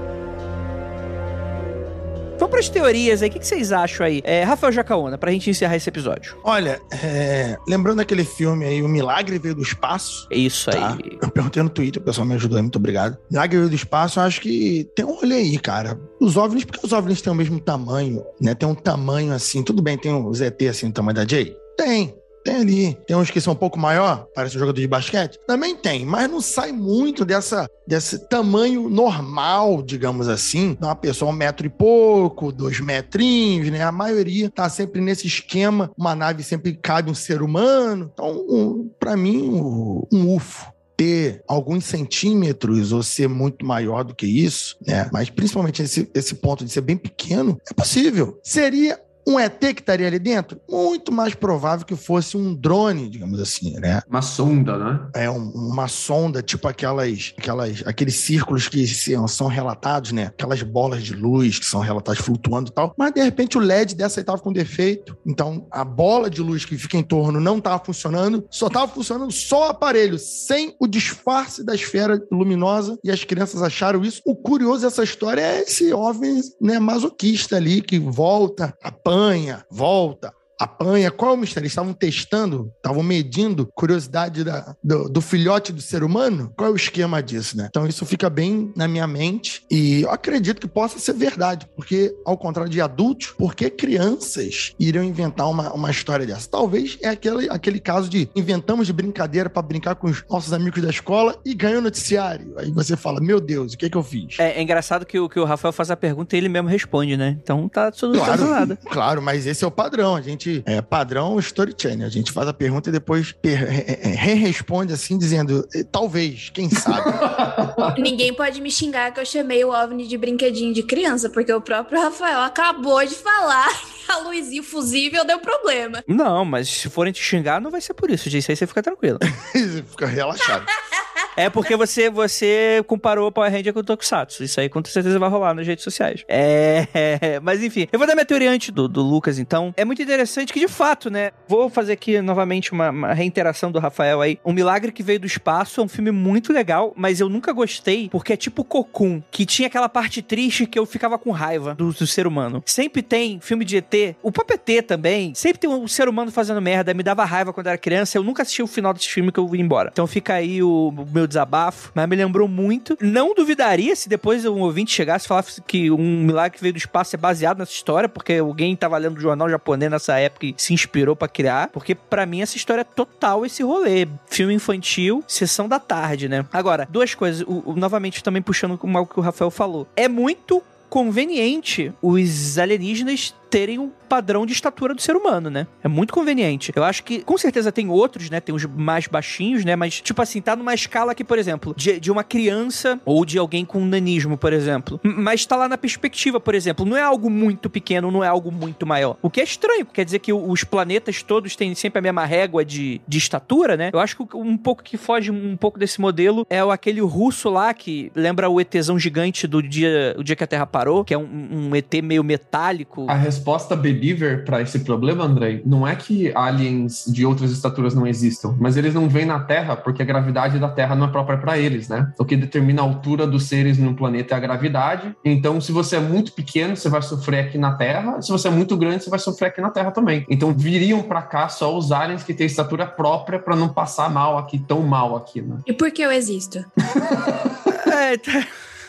[2.40, 3.28] Vamos para as teorias aí.
[3.28, 4.22] O que, vocês acham aí?
[4.24, 6.38] É, Rafael Jacaona, pra gente encerrar esse episódio.
[6.42, 10.26] Olha, é, lembrando aquele filme aí, O Milagre Veio do Espaço.
[10.32, 10.94] É isso tá?
[10.94, 11.18] aí.
[11.20, 13.18] Eu perguntei no Twitter, o pessoal me ajudou aí, muito obrigado.
[13.30, 16.00] Milagre Veio do Espaço, eu acho que tem um rolê aí, cara.
[16.18, 18.54] Os OVNIs, porque os OVNIs têm o mesmo tamanho, né?
[18.54, 21.54] Tem um tamanho assim, tudo bem, tem um ZT assim, do tamanho da Jay?
[21.76, 22.14] Tem.
[22.44, 22.98] Tem ali.
[23.06, 25.38] Tem uns que são um pouco maior, parece um jogador de basquete.
[25.46, 30.76] Também tem, mas não sai muito dessa, desse tamanho normal, digamos assim.
[30.80, 33.82] Uma pessoa um metro e pouco, dois metrinhos, né?
[33.82, 35.90] A maioria tá sempre nesse esquema.
[35.96, 38.10] Uma nave sempre cabe um ser humano.
[38.12, 44.14] Então, um, para mim, um, um UFO ter alguns centímetros ou ser muito maior do
[44.14, 45.08] que isso, né?
[45.10, 48.38] Mas principalmente esse, esse ponto de ser bem pequeno, é possível.
[48.42, 49.00] Seria
[49.30, 50.60] um ET que estaria ali dentro?
[50.68, 54.02] Muito mais provável que fosse um drone, digamos assim, né?
[54.08, 55.00] Uma sonda, né?
[55.14, 58.86] É, um, uma sonda, tipo aquelas, aquelas, aqueles círculos que
[59.28, 60.26] são relatados, né?
[60.26, 62.92] Aquelas bolas de luz que são relatadas flutuando e tal.
[62.96, 65.16] Mas, de repente, o LED dessa aí estava com defeito.
[65.24, 68.44] Então, a bola de luz que fica em torno não estava funcionando.
[68.50, 72.98] Só estava funcionando só o aparelho, sem o disfarce da esfera luminosa.
[73.04, 74.20] E as crianças acharam isso.
[74.26, 80.34] O curioso dessa história é esse OVNI né, masoquista ali, que volta, apanha apanha, volta,
[80.60, 81.10] apanha.
[81.10, 81.64] Qual é o mistério?
[81.64, 86.52] Eles estavam testando, estavam medindo curiosidade da, do, do, filhote do ser humano?
[86.56, 87.68] Qual é o esquema disso, né?
[87.70, 92.14] Então isso fica bem na minha mente e eu acredito que possa ser verdade, porque
[92.24, 96.48] ao contrário de adultos, por que crianças iriam inventar uma, uma história dessa?
[96.50, 100.82] Talvez é aquele, aquele caso de inventamos de brincadeira para brincar com os nossos amigos
[100.82, 102.54] da escola e ganhou noticiário.
[102.58, 104.38] Aí você fala, meu Deus, o que é que eu fiz?
[104.38, 107.16] É, é engraçado que o, que o Rafael faz a pergunta e ele mesmo responde,
[107.16, 107.38] né?
[107.42, 108.78] Então tá tudo claro, nada.
[108.90, 110.16] Claro, mas esse é o padrão.
[110.16, 112.02] A gente gente é padrão story chain.
[112.04, 117.10] A gente faz a pergunta e depois re-responde assim, dizendo, talvez, quem sabe.
[118.00, 121.60] Ninguém pode me xingar que eu chamei o OVNI de brinquedinho de criança, porque o
[121.60, 126.02] próprio Rafael acabou de falar que a luzinha fusível deu problema.
[126.06, 128.82] Não, mas se forem te xingar, não vai ser por isso, Isso aí você fica
[128.82, 129.18] tranquilo.
[129.90, 130.66] fica relaxado.
[131.36, 134.42] É porque você, você comparou o Power Ranger com o Tokusatsu.
[134.44, 136.24] Isso aí com certeza vai rolar nas redes sociais.
[136.28, 139.72] É, é, mas enfim, eu vou dar minha teoria antes do, do Lucas, então.
[139.76, 141.30] É muito interessante que, de fato, né?
[141.48, 144.38] Vou fazer aqui novamente uma, uma reinteração do Rafael aí.
[144.44, 148.08] Um Milagre que Veio do Espaço é um filme muito legal, mas eu nunca gostei
[148.10, 151.92] porque é tipo Cocoon, que tinha aquela parte triste que eu ficava com raiva do,
[151.92, 152.62] do ser humano.
[152.66, 156.92] Sempre tem filme de ET, o ET também, sempre tem um ser humano fazendo merda,
[156.92, 159.48] me dava raiva quando era criança, eu nunca assisti o final desse filme que eu
[159.48, 159.90] vim embora.
[159.92, 162.96] Então fica aí o, o meu desabafo, mas me lembrou muito.
[163.00, 166.78] Não duvidaria se depois um ouvinte chegasse e falasse que um milagre que veio do
[166.78, 170.54] espaço é baseado nessa história, porque alguém tava lendo o jornal japonês nessa época e
[170.56, 174.08] se inspirou para criar, porque para mim essa história é total esse rolê.
[174.26, 176.44] Filme infantil, sessão da tarde, né?
[176.52, 179.86] Agora, duas coisas, o, o, novamente também puxando algo que o Rafael falou.
[179.94, 185.66] É muito conveniente os alienígenas terem um padrão de estatura do ser humano, né?
[185.82, 186.72] É muito conveniente.
[186.74, 188.40] Eu acho que, com certeza, tem outros, né?
[188.40, 189.76] Tem os mais baixinhos, né?
[189.76, 193.38] Mas, tipo assim, tá numa escala que, por exemplo, de, de uma criança ou de
[193.38, 195.00] alguém com nanismo, por exemplo.
[195.02, 196.84] Mas tá lá na perspectiva, por exemplo.
[196.84, 199.16] Não é algo muito pequeno, não é algo muito maior.
[199.22, 202.64] O que é estranho, quer dizer que os planetas todos têm sempre a mesma régua
[202.64, 203.90] de, de estatura, né?
[203.92, 207.72] Eu acho que um pouco que foge um pouco desse modelo é aquele russo lá
[207.74, 211.18] que lembra o ETzão gigante do dia, o dia que a Terra parou, que é
[211.18, 213.06] um, um ET meio metálico.
[213.08, 218.06] A resposta believer para esse problema, André, não é que aliens de outras estaturas não
[218.06, 221.38] existam, mas eles não vêm na Terra porque a gravidade da Terra não é própria
[221.38, 222.12] para eles, né?
[222.18, 225.16] O que determina a altura dos seres no planeta é a gravidade.
[225.24, 228.20] Então, se você é muito pequeno, você vai sofrer aqui na Terra.
[228.20, 230.26] Se você é muito grande, você vai sofrer aqui na Terra também.
[230.28, 234.36] Então, viriam para cá só os aliens que têm estatura própria para não passar mal
[234.36, 235.58] aqui, tão mal aqui, né?
[235.66, 236.62] E por que eu existo?
[237.90, 238.46] é, tá.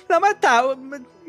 [0.10, 0.62] Não, mas tá.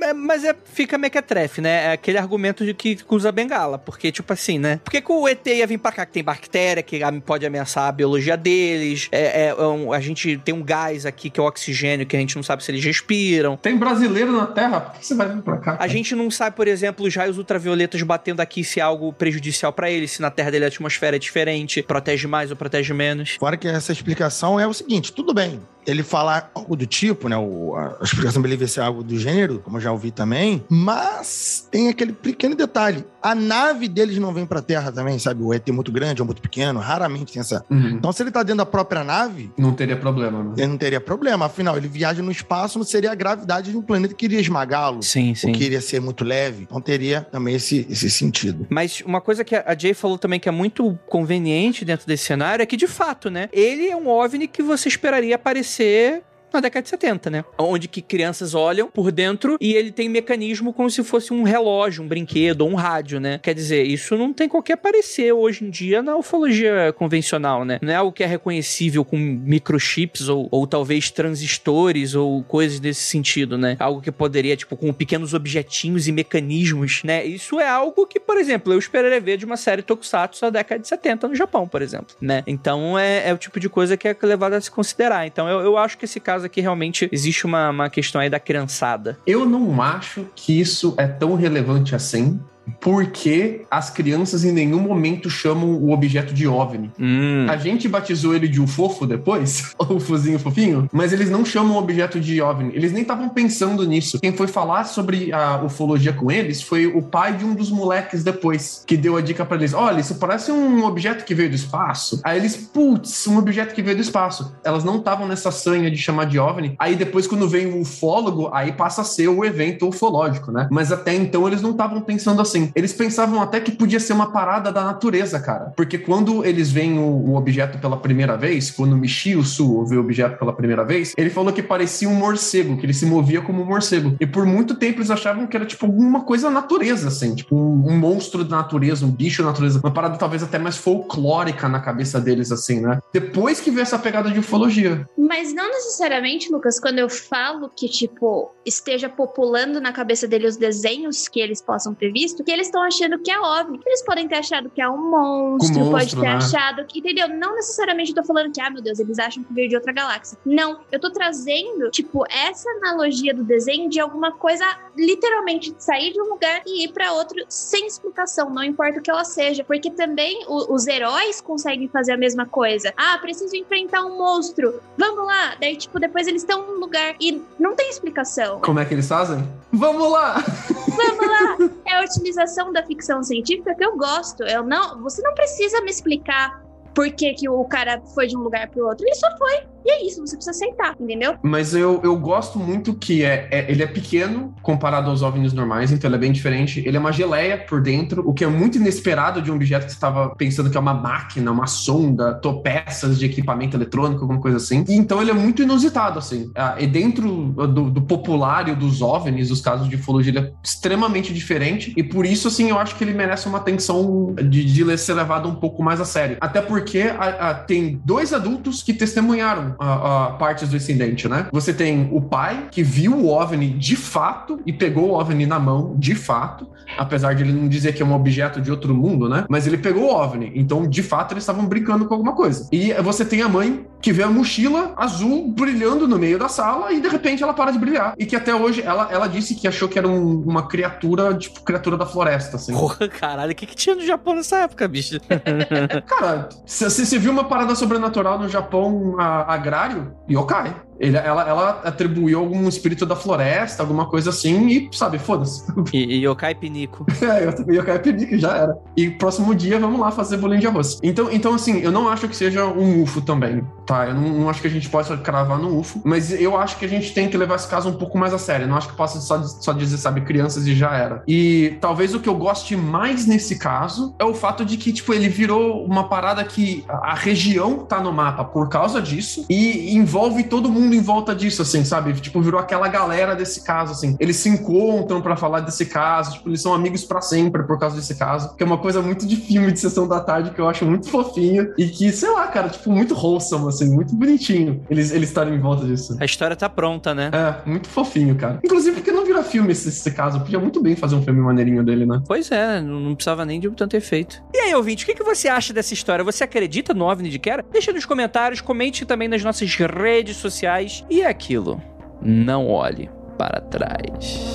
[0.02, 1.86] É, mas é, fica mequetrefe, né?
[1.86, 3.78] É aquele argumento de que usa bengala.
[3.78, 4.80] Porque, tipo assim, né?
[4.84, 6.06] Por que, que o ET ia vir pra cá?
[6.06, 9.08] Que tem bactéria, que pode ameaçar a biologia deles.
[9.10, 12.16] É, é, é um, a gente tem um gás aqui que é o oxigênio, que
[12.16, 13.56] a gente não sabe se eles respiram.
[13.56, 14.80] Tem brasileiro na Terra?
[14.80, 15.72] Por que você vai vir pra cá?
[15.72, 15.84] Cara?
[15.84, 19.72] A gente não sabe, por exemplo, os raios ultravioletas batendo aqui se é algo prejudicial
[19.72, 23.36] para eles, se na Terra dele a atmosfera é diferente, protege mais ou protege menos.
[23.38, 27.36] Fora que essa explicação é o seguinte: tudo bem, ele falar algo do tipo, né?
[27.36, 31.66] O, a explicação dele vai ser algo do gênero, como eu já ouvi também, mas
[31.70, 33.04] tem aquele pequeno detalhe.
[33.22, 35.42] A nave deles não vem pra Terra também, sabe?
[35.42, 37.64] O ET é muito grande ou muito pequeno, raramente tem essa.
[37.70, 37.90] Uhum.
[37.90, 39.50] Então, se ele tá dentro da própria nave.
[39.56, 40.54] Não teria problema, né?
[40.56, 41.46] Ele não teria problema.
[41.46, 45.02] Afinal, ele viaja no espaço, não seria a gravidade de um planeta que iria esmagá-lo.
[45.02, 45.48] Sim, sim.
[45.48, 46.64] Ou que iria ser muito leve.
[46.64, 48.66] Então, teria também esse, esse sentido.
[48.68, 52.62] Mas uma coisa que a Jay falou também que é muito conveniente dentro desse cenário
[52.62, 53.48] é que, de fato, né?
[53.52, 56.22] Ele é um OVNI que você esperaria aparecer
[56.52, 57.44] na década de 70, né?
[57.58, 62.02] Onde que crianças olham por dentro e ele tem mecanismo como se fosse um relógio,
[62.02, 63.38] um brinquedo ou um rádio, né?
[63.42, 67.78] Quer dizer, isso não tem qualquer parecer hoje em dia na ufologia convencional, né?
[67.82, 73.02] Não é algo que é reconhecível com microchips ou, ou talvez transistores ou coisas desse
[73.02, 73.76] sentido, né?
[73.78, 77.24] Algo que poderia, tipo, com pequenos objetinhos e mecanismos, né?
[77.24, 80.80] Isso é algo que, por exemplo, eu esperaria ver de uma série Tokusatsu da década
[80.80, 82.42] de 70 no Japão, por exemplo, né?
[82.46, 85.26] Então é, é o tipo de coisa que é levado a se considerar.
[85.26, 88.40] Então eu, eu acho que esse caso que realmente existe uma, uma questão aí da
[88.40, 89.18] criançada.
[89.26, 92.40] Eu não acho que isso é tão relevante assim
[92.80, 96.90] porque as crianças em nenhum momento chamam o objeto de OVNI.
[96.98, 97.46] Hum.
[97.48, 101.76] A gente batizou ele de um fofo depois, o fozinho fofinho, mas eles não chamam
[101.76, 102.74] o objeto de OVNI.
[102.74, 104.20] Eles nem estavam pensando nisso.
[104.20, 108.22] Quem foi falar sobre a ufologia com eles foi o pai de um dos moleques
[108.24, 111.56] depois, que deu a dica para eles: olha, isso parece um objeto que veio do
[111.56, 112.20] espaço.
[112.24, 114.54] Aí eles, putz, um objeto que veio do espaço.
[114.64, 116.74] Elas não estavam nessa sanha de chamar de OVNI.
[116.78, 120.68] Aí depois, quando vem o ufólogo, aí passa a ser o evento ufológico, né?
[120.70, 122.70] Mas até então eles não estavam pensando assim assim.
[122.74, 125.72] Eles pensavam até que podia ser uma parada da natureza, cara.
[125.76, 130.00] Porque quando eles veem o, o objeto pela primeira vez, quando o Michio Su viu
[130.00, 133.40] o objeto pela primeira vez, ele falou que parecia um morcego, que ele se movia
[133.40, 134.16] como um morcego.
[134.20, 137.56] E por muito tempo eles achavam que era tipo alguma coisa da natureza, assim, tipo
[137.56, 139.80] um, um monstro da natureza, um bicho da natureza.
[139.82, 142.98] Uma parada talvez até mais folclórica na cabeça deles, assim, né?
[143.12, 145.08] Depois que veio essa pegada de ufologia.
[145.16, 150.56] Mas não necessariamente, Lucas, quando eu falo que, tipo, esteja populando na cabeça dele os
[150.56, 153.80] desenhos que eles possam ter visto, que eles estão achando que é OVNI.
[153.84, 156.34] Eles podem ter achado que é um monstro, monstro pode ter né?
[156.34, 157.28] achado que, entendeu?
[157.28, 159.92] Não necessariamente eu tô falando que, ah, meu Deus, eles acham que veio de outra
[159.92, 160.38] galáxia.
[160.44, 164.64] Não, eu tô trazendo, tipo, essa analogia do desenho de alguma coisa,
[164.96, 169.02] literalmente, de sair de um lugar e ir para outro sem explicação, não importa o
[169.02, 169.64] que ela seja.
[169.64, 172.92] Porque também o, os heróis conseguem fazer a mesma coisa.
[172.96, 174.80] Ah, preciso enfrentar um monstro.
[174.96, 175.56] Vamos lá.
[175.60, 178.60] Daí, tipo, depois eles estão num lugar e não tem explicação.
[178.60, 179.46] Como é que eles fazem?
[179.72, 180.44] Vamos lá!
[180.88, 181.56] Vamos lá!
[181.92, 184.42] É a utilização da ficção científica que eu gosto.
[184.44, 186.64] Eu não, você não precisa me explicar
[186.94, 189.06] por que, que o cara foi de um lugar para o outro.
[189.06, 189.66] Ele só foi.
[189.84, 191.36] E é isso, você precisa aceitar, entendeu?
[191.42, 195.90] Mas eu, eu gosto muito que é, é, ele é pequeno comparado aos OVNIs normais,
[195.90, 196.82] então ele é bem diferente.
[196.86, 199.90] Ele é uma geleia por dentro, o que é muito inesperado de um objeto que
[199.90, 204.56] você estava pensando que é uma máquina, uma sonda, peças de equipamento eletrônico, alguma coisa
[204.56, 204.84] assim.
[204.88, 206.50] E, então ele é muito inusitado, assim.
[206.78, 211.92] E dentro do, do populário dos OVNIs, os casos de ufologia, ele é extremamente diferente.
[211.96, 215.48] E por isso, assim, eu acho que ele merece uma atenção de, de ser levado
[215.48, 216.36] um pouco mais a sério.
[216.40, 221.48] Até porque a, a, tem dois adultos que testemunharam a, a partes do incidente, né?
[221.52, 225.58] Você tem o pai que viu o OVNI de fato e pegou o OVNI na
[225.58, 229.28] mão de fato, apesar de ele não dizer que é um objeto de outro mundo,
[229.28, 229.44] né?
[229.48, 232.68] Mas ele pegou o OVNI, então de fato eles estavam brincando com alguma coisa.
[232.72, 236.92] E você tem a mãe que vê a mochila azul brilhando no meio da sala
[236.92, 238.14] e de repente ela para de brilhar.
[238.18, 241.62] E que até hoje ela, ela disse que achou que era um, uma criatura, tipo,
[241.62, 242.72] criatura da floresta, assim.
[242.72, 245.20] Porra, caralho, o que, que tinha no Japão nessa época, bicho?
[246.06, 250.74] Cara, se você viu uma parada sobrenatural no Japão a, agrário, yokai.
[250.98, 255.64] Ele, ela, ela atribuiu algum espírito da floresta, alguma coisa assim, e, sabe, foda-se.
[255.92, 257.06] E, e Yokai Pinico.
[257.20, 258.78] é, eu Yokai Pinico, já era.
[258.96, 260.98] E próximo dia, vamos lá fazer bolinho de arroz.
[261.02, 264.06] Então, então, assim, eu não acho que seja um UFO também, tá?
[264.06, 266.84] Eu não, não acho que a gente possa cravar no UFO, mas eu acho que
[266.84, 268.64] a gente tem que levar esse caso um pouco mais a sério.
[268.64, 271.22] Eu não acho que possa só, só dizer, sabe, crianças e já era.
[271.26, 275.12] E talvez o que eu goste mais nesse caso é o fato de que, tipo,
[275.12, 280.44] ele virou uma parada que a região tá no mapa por causa disso e envolve
[280.44, 282.12] todo mundo em volta disso, assim, sabe?
[282.14, 284.16] Tipo, virou aquela galera desse caso, assim.
[284.18, 287.96] Eles se encontram para falar desse caso, tipo, eles são amigos para sempre por causa
[287.96, 290.68] desse caso, que é uma coisa muito de filme de sessão da tarde que eu
[290.68, 295.12] acho muito fofinho e que, sei lá, cara, tipo, muito wholesome, assim, muito bonitinho eles
[295.12, 296.16] eles estarem em volta disso.
[296.20, 297.30] A história tá pronta, né?
[297.32, 298.60] É, muito fofinho, cara.
[298.64, 300.40] Inclusive, porque não vira filme esse, esse caso?
[300.40, 302.22] Podia muito bem fazer um filme maneirinho dele, né?
[302.26, 304.42] Pois é, não, não precisava nem de tanto efeito.
[304.52, 306.24] E aí, ouvinte, o que, que você acha dessa história?
[306.24, 307.64] Você acredita no OVNI de Kera?
[307.72, 310.71] Deixa nos comentários, comente também nas nossas redes sociais.
[311.10, 311.82] E é aquilo,
[312.22, 314.54] não olhe para trás.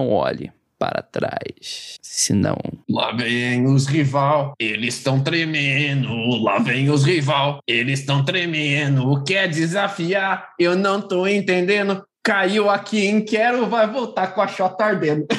[0.00, 2.56] Não olhe para trás, senão.
[2.88, 6.08] Lá vem os rival, eles estão tremendo.
[6.42, 9.22] Lá vem os rival, eles estão tremendo.
[9.24, 10.54] Quer desafiar?
[10.58, 12.02] Eu não tô entendendo.
[12.22, 15.26] Caiu aqui em quero, vai voltar com a chota ardendo.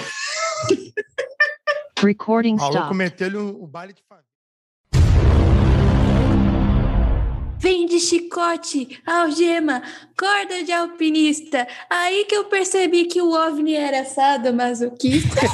[2.00, 3.36] Recording O maluco stop.
[3.36, 4.31] o, o baile de família.
[7.62, 9.84] Vem de chicote, algema,
[10.20, 11.68] corda de alpinista.
[11.88, 15.40] Aí que eu percebi que o OVNI era sadomasoquista.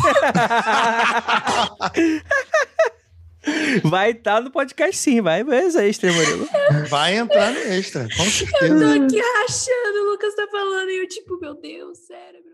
[3.83, 6.47] Vai estar no podcast sim, vai, mas é extra, Murilo.
[6.89, 8.95] Vai entrar no extra, com Eu tô certeza.
[8.95, 12.46] aqui rachando, o Lucas tá falando, e eu tipo, meu Deus, cérebro.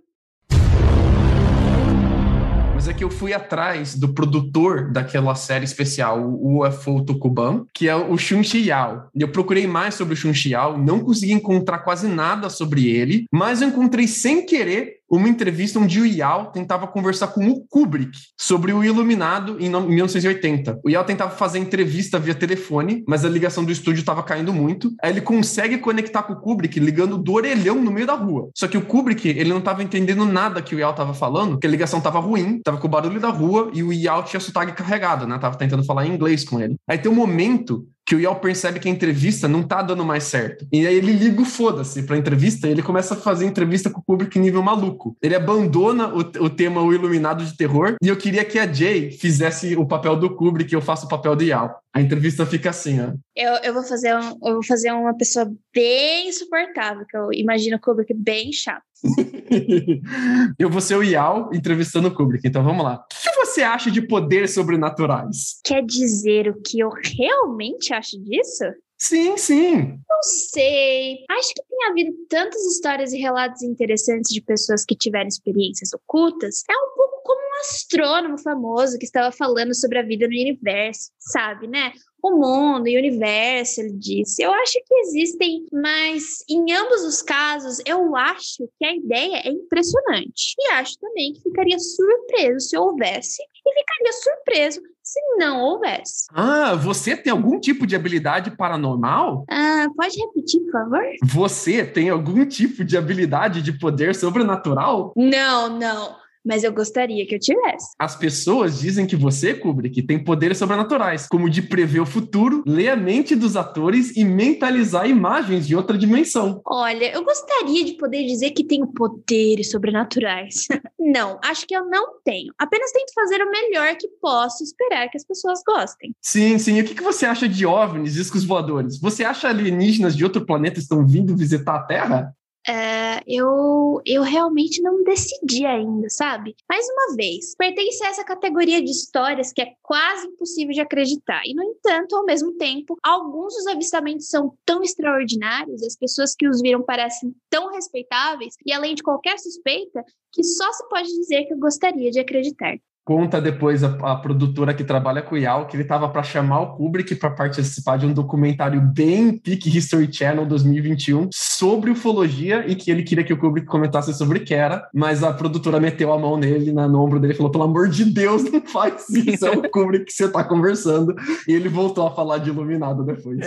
[2.85, 7.95] É que eu fui atrás do produtor daquela série especial, o UFO Tokuban, que é
[7.95, 9.07] o Shun Yao.
[9.15, 13.61] Eu procurei mais sobre o Shun Yao, não consegui encontrar quase nada sobre ele, mas
[13.61, 18.73] eu encontrei sem querer uma entrevista onde o Yao tentava conversar com o Kubrick sobre
[18.73, 20.79] o Iluminado em no- 1980.
[20.83, 24.93] O Yao tentava fazer entrevista via telefone, mas a ligação do estúdio estava caindo muito.
[25.01, 28.49] Aí ele consegue conectar com o Kubrick ligando do orelhão no meio da rua.
[28.55, 31.67] Só que o Kubrick, ele não estava entendendo nada que o Yao estava falando, porque
[31.67, 34.73] a ligação estava ruim, tava com o barulho da rua e o Yao tinha sotaque
[34.73, 35.37] carregado, né?
[35.37, 36.75] Tava tentando falar em inglês com ele.
[36.87, 40.25] Aí tem um momento que o Yao percebe que a entrevista não tá dando mais
[40.25, 40.67] certo.
[40.71, 43.99] E aí ele liga o foda-se pra entrevista e ele começa a fazer entrevista com
[43.99, 45.17] o público em nível maluco.
[45.19, 49.11] Ele abandona o, o tema O Iluminado de Terror e eu queria que a Jay
[49.11, 51.73] fizesse o papel do Kubrick e eu faço o papel do Yao.
[51.91, 53.13] A entrevista fica assim, ó.
[53.35, 57.77] Eu, eu, vou fazer um, eu vou fazer uma pessoa bem insuportável, que eu imagino
[57.77, 58.83] o Kubrick bem chato.
[60.57, 62.95] eu vou ser o Yao entrevistando o Kubrick, então vamos lá.
[62.95, 65.59] O que você acha de poderes sobrenaturais?
[65.63, 68.63] Quer dizer o que eu realmente acho disso?
[68.97, 69.99] Sim, sim.
[70.09, 71.25] Não sei.
[71.29, 76.63] Acho que tem havido tantas histórias e relatos interessantes de pessoas que tiveram experiências ocultas.
[76.69, 81.11] É um pouco como um astrônomo famoso que estava falando sobre a vida no universo,
[81.19, 81.91] sabe, né?
[82.23, 84.41] O mundo e o universo, ele disse.
[84.41, 89.49] Eu acho que existem, mas em ambos os casos, eu acho que a ideia é
[89.49, 90.55] impressionante.
[90.57, 96.25] E acho também que ficaria surpreso se houvesse, e ficaria surpreso se não houvesse.
[96.33, 99.43] Ah, você tem algum tipo de habilidade paranormal?
[99.49, 101.03] Ah, pode repetir, por favor?
[101.23, 105.13] Você tem algum tipo de habilidade de poder sobrenatural?
[105.17, 106.22] Não, não.
[106.45, 107.93] Mas eu gostaria que eu tivesse.
[107.99, 112.89] As pessoas dizem que você, Kubrick, tem poderes sobrenaturais, como de prever o futuro, ler
[112.89, 116.61] a mente dos atores e mentalizar imagens de outra dimensão.
[116.65, 120.67] Olha, eu gostaria de poder dizer que tenho poderes sobrenaturais.
[120.99, 122.53] não, acho que eu não tenho.
[122.57, 126.13] Apenas tento fazer o melhor que posso esperar que as pessoas gostem.
[126.21, 126.77] Sim, sim.
[126.77, 128.99] E o que que você acha de OVNIs, discos voadores?
[128.99, 132.35] Você acha alienígenas de outro planeta estão vindo visitar a Terra?
[132.67, 136.55] É, eu, eu realmente não decidi ainda, sabe?
[136.69, 141.41] Mais uma vez, pertence a essa categoria de histórias que é quase impossível de acreditar.
[141.45, 146.47] E, no entanto, ao mesmo tempo, alguns dos avistamentos são tão extraordinários, as pessoas que
[146.47, 151.45] os viram parecem tão respeitáveis, e além de qualquer suspeita, que só se pode dizer
[151.45, 152.77] que eu gostaria de acreditar.
[153.05, 156.61] Conta depois a, a, produtora que trabalha com o Yao que ele estava para chamar
[156.61, 162.75] o Kubrick para participar de um documentário bem Peak History Channel 2021 sobre ufologia e
[162.75, 166.17] que ele queria que o Kubrick comentasse sobre que era, mas a produtora meteu a
[166.17, 169.45] mão nele, na, no ombro dele e falou: pelo amor de Deus, não faz isso,
[169.45, 171.13] é o Kubrick que você está conversando.
[171.45, 173.39] E ele voltou a falar de Iluminado depois.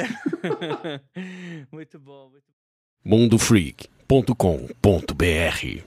[1.72, 2.28] muito bom.
[2.30, 2.44] Muito...
[3.02, 5.86] mundofreak.com.br